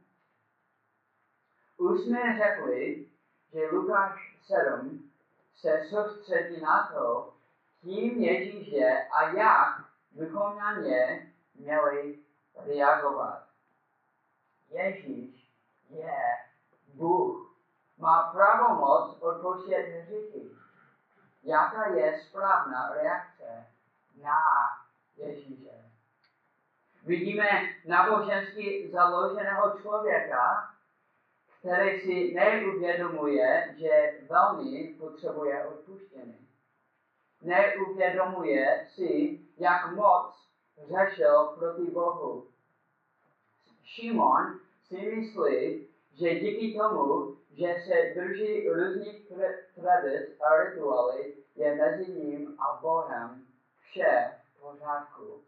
Už 1.78 2.02
jsme 2.02 2.20
řekli, 2.38 3.08
že 3.54 3.70
Lukáš 3.72 4.38
7 4.44 5.12
se 5.56 5.82
soustředí 5.90 6.62
na 6.62 6.92
to, 6.94 7.34
kým 7.82 8.24
Ježíš 8.24 8.68
je 8.68 9.08
a 9.08 9.30
jak 9.30 9.86
bychom 10.12 10.58
na 10.58 10.80
ně 10.80 11.34
měli 11.56 12.20
reagovat. 12.56 13.48
Ježíš 14.70 15.52
je 15.90 16.18
Bůh. 16.94 17.41
Má 18.02 18.32
pravomoc 18.34 19.18
odpouštět 19.22 19.84
hříchy. 19.84 20.50
Jaká 21.44 21.88
je 21.88 22.20
správná 22.20 22.90
reakce 22.94 23.68
na 24.24 24.38
Ježíše? 25.18 25.92
Vidíme 27.06 27.50
nábožensky 27.86 28.90
založeného 28.92 29.80
člověka, 29.82 30.70
který 31.60 32.00
si 32.00 32.34
neuvědomuje, 32.34 33.76
že 33.78 34.20
velmi 34.30 34.96
potřebuje 35.00 35.66
odpuštění. 35.66 36.48
Neuvědomuje 37.42 38.88
si, 38.96 39.40
jak 39.58 39.92
moc 39.92 40.50
řešil 40.88 41.44
proti 41.44 41.92
Bohu. 41.92 42.48
Šimon 43.84 44.60
si 44.88 44.98
myslí, 44.98 45.91
že 46.14 46.40
díky 46.40 46.80
tomu, 46.80 47.38
že 47.52 47.76
se 47.86 48.22
drží 48.22 48.70
různých 48.70 49.28
tradic 49.76 50.42
a 50.42 50.64
rituály, 50.64 51.34
je 51.56 51.76
mezi 51.76 52.12
ním 52.12 52.58
a 52.60 52.80
Bohem 52.82 53.46
vše 53.80 54.32
v 54.44 54.62
pořádku. 54.62 55.44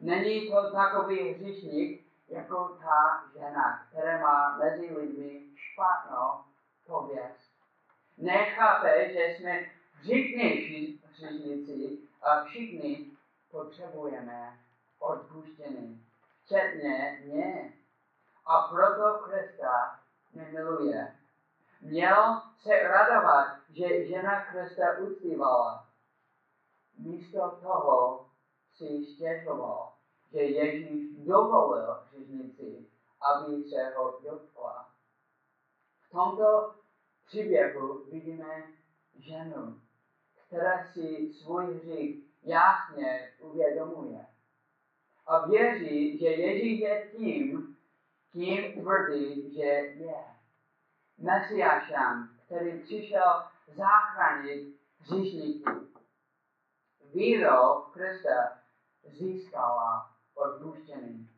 Není 0.00 0.50
to 0.50 0.72
takový 0.72 1.28
hříšník, 1.32 2.06
jako 2.28 2.78
ta 2.82 3.24
žena, 3.34 3.86
která 3.90 4.20
má 4.20 4.56
mezi 4.58 4.94
lidmi 4.94 5.42
špatnou 5.54 6.44
pověst. 6.86 7.50
Nechápe, 8.18 9.12
že 9.12 9.20
jsme 9.20 9.66
hříšnější 9.92 11.02
hříšníci 11.04 11.98
a 12.22 12.44
všichni 12.44 13.10
potřebujeme 13.50 14.58
odpuštění, 14.98 16.06
včetně 16.44 17.20
mě. 17.24 17.79
A 18.46 18.68
proto 18.68 19.18
Krista 19.18 20.00
nemiluje. 20.34 21.16
Měl 21.80 22.42
se 22.62 22.82
radovat, 22.82 23.46
že 23.70 24.06
žena 24.06 24.44
Krista 24.44 24.98
uctívala. 24.98 25.86
Místo 26.98 27.58
toho 27.62 28.26
si 28.76 29.04
stěžoval, 29.04 29.92
že 30.32 30.40
Ježíš 30.40 31.26
dovolil 31.26 31.98
hřižnici, 32.06 32.86
aby 33.20 33.62
se 33.62 33.94
ho 33.96 34.20
dotkla. 34.24 34.90
V 36.00 36.10
tomto 36.10 36.74
příběhu 37.26 38.04
vidíme 38.10 38.62
ženu, 39.18 39.80
která 40.46 40.84
si 40.92 41.32
svůj 41.32 41.74
hřích 41.74 42.24
jasně 42.42 43.32
uvědomuje. 43.40 44.26
A 45.26 45.46
věří, 45.46 46.18
že 46.18 46.26
Ježíš 46.26 46.80
je 46.80 47.10
tím, 47.16 47.69
kým 48.32 48.82
tvrdí, 48.82 49.54
že 49.54 49.62
je. 49.62 50.24
Mesiášem, 51.18 52.28
který 52.46 52.82
přišel 52.82 53.42
zachránit 53.66 54.80
hříšníky. 54.98 55.70
Vírou 57.14 57.82
Krista 57.92 58.58
získala 59.04 60.10
odpuštění. 60.34 61.30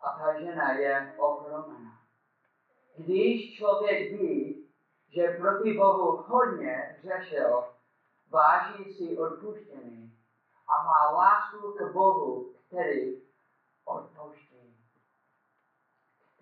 A 0.00 0.18
ta 0.18 0.40
žena 0.40 0.72
je 0.72 1.14
ohromena. 1.18 1.98
Když 2.96 3.56
člověk 3.56 4.12
ví, 4.12 4.68
že 5.08 5.36
proti 5.38 5.72
Bohu 5.72 6.16
hodně 6.16 7.00
řešil, 7.02 7.64
váží 8.30 8.94
si 8.94 9.18
odpuštění 9.18 10.18
a 10.68 10.82
má 10.82 11.10
lásku 11.10 11.72
k 11.72 11.92
Bohu, 11.92 12.54
který 12.66 13.22
odpouští. 13.84 14.47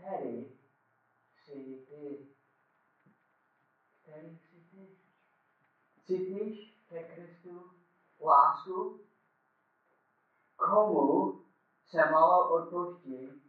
Jsi 0.06 1.86
ty? 1.88 2.28
Který 4.02 4.38
ty? 4.38 4.96
cítíš 6.06 6.84
ke 6.88 7.04
Kristu 7.04 7.70
lásku? 8.20 9.00
Komu 10.56 11.40
se 11.86 12.10
malo 12.10 12.54
odpouští, 12.54 13.42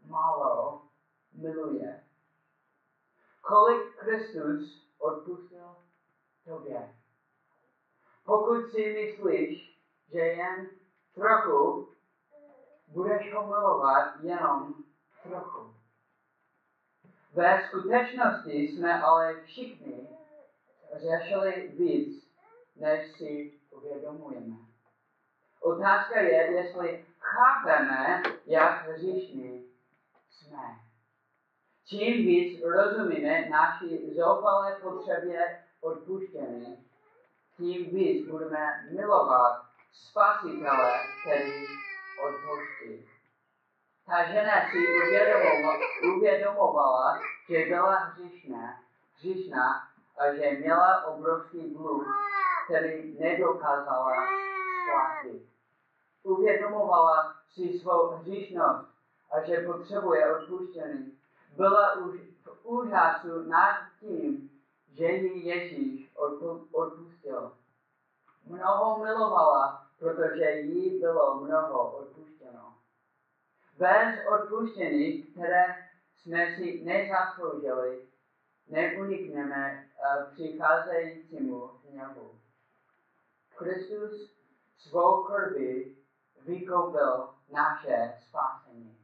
málo 0.00 0.88
miluje. 1.32 2.04
Kolik 3.40 3.96
Kristus 3.96 4.88
odpustil 4.98 5.76
tobě? 6.44 6.96
Pokud 8.24 8.70
si 8.70 8.92
myslíš, 8.92 9.80
že 10.12 10.18
jen 10.18 10.70
trochu, 11.14 11.92
budeš 12.88 13.34
ho 13.34 13.46
milovat 13.46 14.20
jenom 14.20 14.74
trochu. 15.22 15.81
Ve 17.34 17.62
skutečnosti 17.68 18.52
jsme 18.52 19.02
ale 19.02 19.42
všichni 19.44 20.08
řešili 20.92 21.68
víc, 21.76 22.28
než 22.76 23.12
si 23.12 23.52
uvědomujeme. 23.70 24.56
Otázka 25.60 26.20
je, 26.20 26.52
jestli 26.52 27.06
chápeme, 27.18 28.22
jak 28.46 28.88
hříšní 28.88 29.66
jsme. 30.30 30.78
Čím 31.84 32.26
víc 32.26 32.62
rozumíme 32.64 33.48
naší 33.48 34.14
zoufalé 34.14 34.76
potřebě 34.82 35.58
odpuštění, 35.80 36.88
tím 37.56 37.90
víc 37.90 38.28
budeme 38.30 38.88
milovat 38.90 39.62
Spasitele, 39.92 41.00
který 41.22 41.66
odpouští. 42.24 43.11
Ta 44.12 44.24
žena 44.24 44.52
si 44.70 44.78
uvědomovala, 45.06 45.78
uvědomovala 46.16 47.18
že 47.48 47.64
byla 47.68 47.96
hříšná, 47.96 48.74
hříšná 49.16 49.88
a 50.18 50.34
že 50.34 50.50
měla 50.50 51.04
obrovský 51.06 51.74
dluh, 51.74 52.06
který 52.64 53.18
nedokázala 53.18 54.12
splatit. 54.82 55.42
Uvědomovala 56.22 57.34
si 57.54 57.78
svou 57.78 58.08
hříšnost 58.08 58.88
a 59.30 59.40
že 59.44 59.56
potřebuje 59.56 60.36
odpuštění. 60.36 61.18
Byla 61.56 61.92
už 61.92 62.20
v 62.44 62.64
úžasu 62.64 63.42
nad 63.48 63.76
tím, 64.00 64.50
že 64.94 65.04
ji 65.04 65.48
Ježíš 65.48 66.16
odpustil. 66.72 67.52
Mnoho 68.46 69.04
milovala, 69.04 69.86
protože 69.98 70.50
jí 70.50 71.00
bylo 71.00 71.34
mnoho 71.34 71.90
odpuštěno. 71.90 72.31
Bez 73.82 74.26
odpuštění, 74.26 75.22
které 75.22 75.74
jsme 76.14 76.56
si 76.56 76.84
nezasloužili, 76.84 78.06
neunikneme 78.68 79.88
přicházejícímu 80.32 81.70
hněvu. 81.88 82.30
Kristus 83.56 84.36
svou 84.78 85.24
krví 85.24 85.96
vykoupil 86.46 87.28
naše 87.52 88.18
spásení. 88.28 88.98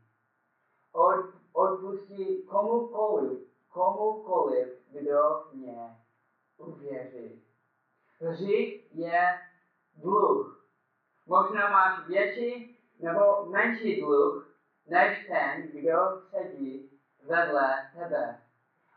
Od, 0.92 1.24
odpustí 1.52 2.42
komukoliv, 2.42 3.38
komukoliv, 3.68 4.68
kdo 4.90 5.44
v 5.50 5.56
ně 5.56 5.96
uvěří. 6.56 7.42
Hřích 8.20 8.96
je 8.96 9.38
dluh. 9.96 10.68
Možná 11.26 11.70
máš 11.70 12.06
větší 12.06 12.78
nebo 12.98 13.46
menší 13.46 14.00
dluh, 14.00 14.47
než 14.89 15.26
ten, 15.26 15.68
kdo 15.72 16.22
sedí 16.30 16.91
vedle 17.22 17.91
tebe. 17.95 18.41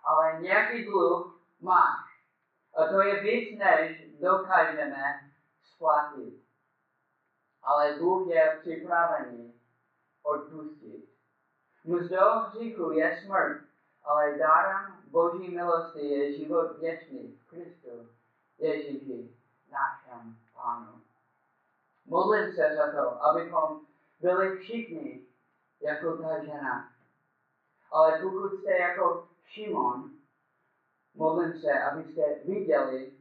Ale 0.04 0.42
nějaký 0.42 0.86
dluh 0.86 1.42
máš. 1.62 2.12
A 2.78 2.86
to 2.88 3.02
je 3.02 3.24
víc, 3.24 3.60
než 3.60 4.06
dokážeme 4.20 5.04
splatit. 5.64 6.42
Ale 7.64 7.94
dluh 7.94 8.28
je 8.28 8.58
připravený 8.62 9.54
odpustit. 10.24 11.10
Mzdou 11.84 12.40
hříchu 12.40 12.92
je 12.92 13.22
smrt, 13.26 13.62
ale 14.04 14.38
dárem 14.38 14.96
Boží 15.08 15.50
milosti 15.50 16.08
je 16.08 16.38
život 16.38 16.80
věčný 16.80 17.28
v 17.28 17.50
Kristu 17.50 18.10
Ježíši, 18.58 19.36
našem 19.72 20.38
Pánu. 20.54 21.02
Modlím 22.06 22.54
se 22.54 22.76
za 22.76 22.92
to, 22.92 23.24
abychom 23.24 23.82
byli 24.20 24.58
všichni 24.58 25.26
jako 25.82 26.18
ta 26.18 26.44
žena, 26.44 26.94
ale 27.92 28.20
pokud 28.22 28.54
jste 28.54 28.78
jako 28.78 29.28
Šimon, 29.46 30.12
modlím 31.14 31.62
se, 31.62 31.80
abyste 31.80 32.40
viděli 32.46 33.14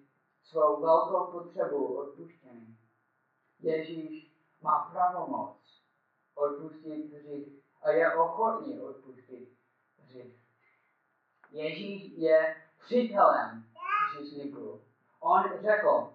svou 0.42 0.80
velkou 0.80 1.32
potřebu 1.32 1.98
odpuštění. 1.98 2.78
Ježíš 3.60 4.32
má 4.62 4.88
pravomoc 4.92 5.56
odpustit 6.34 7.12
hřích 7.12 7.62
a 7.82 7.90
je 7.90 8.14
ochotný 8.14 8.80
odpustit 8.80 9.48
hřích. 9.98 10.36
Ježíš 11.50 12.12
je 12.16 12.56
přítelem 12.78 13.64
hříšníků. 14.10 14.80
On 15.20 15.42
řekl, 15.60 16.14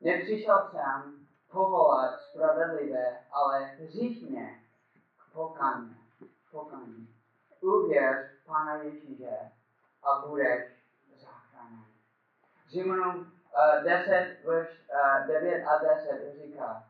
nepřišel 0.00 0.68
jsem 0.70 1.26
povolat 1.50 2.20
spravedlivé, 2.20 3.24
ale 3.30 3.64
hříšně 3.64 4.65
pokání. 5.36 5.96
pokání 6.50 7.08
uvěř 7.60 8.16
Pána 8.46 8.74
Ježíše 8.82 9.52
a 10.02 10.26
budeš 10.26 10.64
záchraněn. 11.16 11.84
Římanům 12.68 13.16
uh, 13.16 13.84
10, 13.84 14.36
verš 14.44 14.68
uh, 15.20 15.26
9 15.26 15.64
a 15.64 15.78
10 15.78 16.34
říká, 16.42 16.84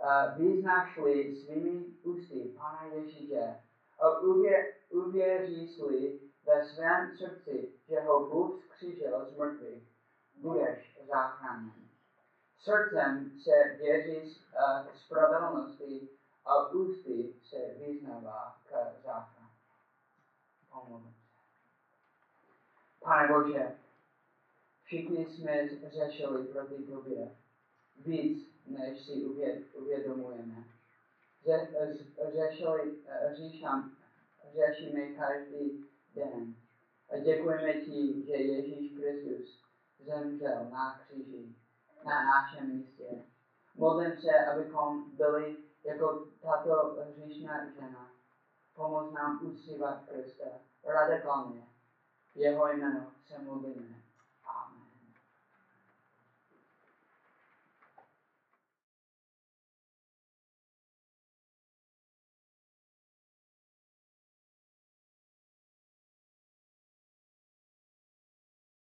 uh, 0.00 0.38
vyznáš-li 0.38 1.36
svými 1.36 1.84
ústy 2.02 2.54
Pána 2.56 2.82
Ježíše 2.94 3.60
a 4.00 4.18
uvě, 4.18 4.74
uvěříš-li 4.90 6.20
ve 6.46 6.64
svém 6.64 7.16
srdci, 7.16 7.72
že 7.88 8.00
ho 8.00 8.30
Bůh 8.30 8.64
skřížil 8.64 9.26
z 9.26 9.36
mrtvých, 9.36 9.88
budeš 10.34 10.98
záchraněn. 11.08 11.72
Srdcem 12.58 13.30
se 13.40 13.76
věří 13.78 14.22
uh, 14.22 14.92
spravedlnosti 14.94 16.17
a 16.48 16.68
ústy 16.68 17.34
se 17.42 17.56
vyznává 17.78 18.60
k 18.64 19.02
záchraně 19.04 19.48
omluvit. 20.72 21.14
Pane 23.00 23.28
Bože, 23.28 23.72
všichni 24.82 25.26
jsme 25.26 25.68
řešili 25.68 26.46
proti 26.46 26.74
Tobě 26.74 27.36
víc, 27.96 28.48
než 28.66 29.06
si 29.06 29.24
uvědomujeme. 29.74 30.64
Řešili, 32.32 33.02
říšám, 33.32 33.96
řešíme 34.54 35.00
každý 35.00 35.84
den. 36.14 36.54
A 37.10 37.18
děkujeme 37.18 37.72
Ti, 37.72 38.26
že 38.26 38.32
Ježíš 38.32 38.98
Kristus 38.98 39.64
zemřel 39.98 40.68
na 40.70 40.98
kříži, 40.98 41.54
na 42.04 42.24
našem 42.24 42.76
místě. 42.76 43.24
Modlím 43.74 44.16
se, 44.16 44.46
abychom 44.52 45.16
byli 45.16 45.67
jako 45.84 46.26
tato 46.40 46.96
hříšná 47.16 47.70
žena, 47.70 48.10
Pomoz 48.74 49.12
nám 49.12 49.46
uctívat 49.46 50.04
Krista 50.08 50.44
radikálně. 50.84 51.66
Jeho 52.34 52.68
jméno 52.68 53.12
se 53.26 53.38
modlíme. 53.38 54.07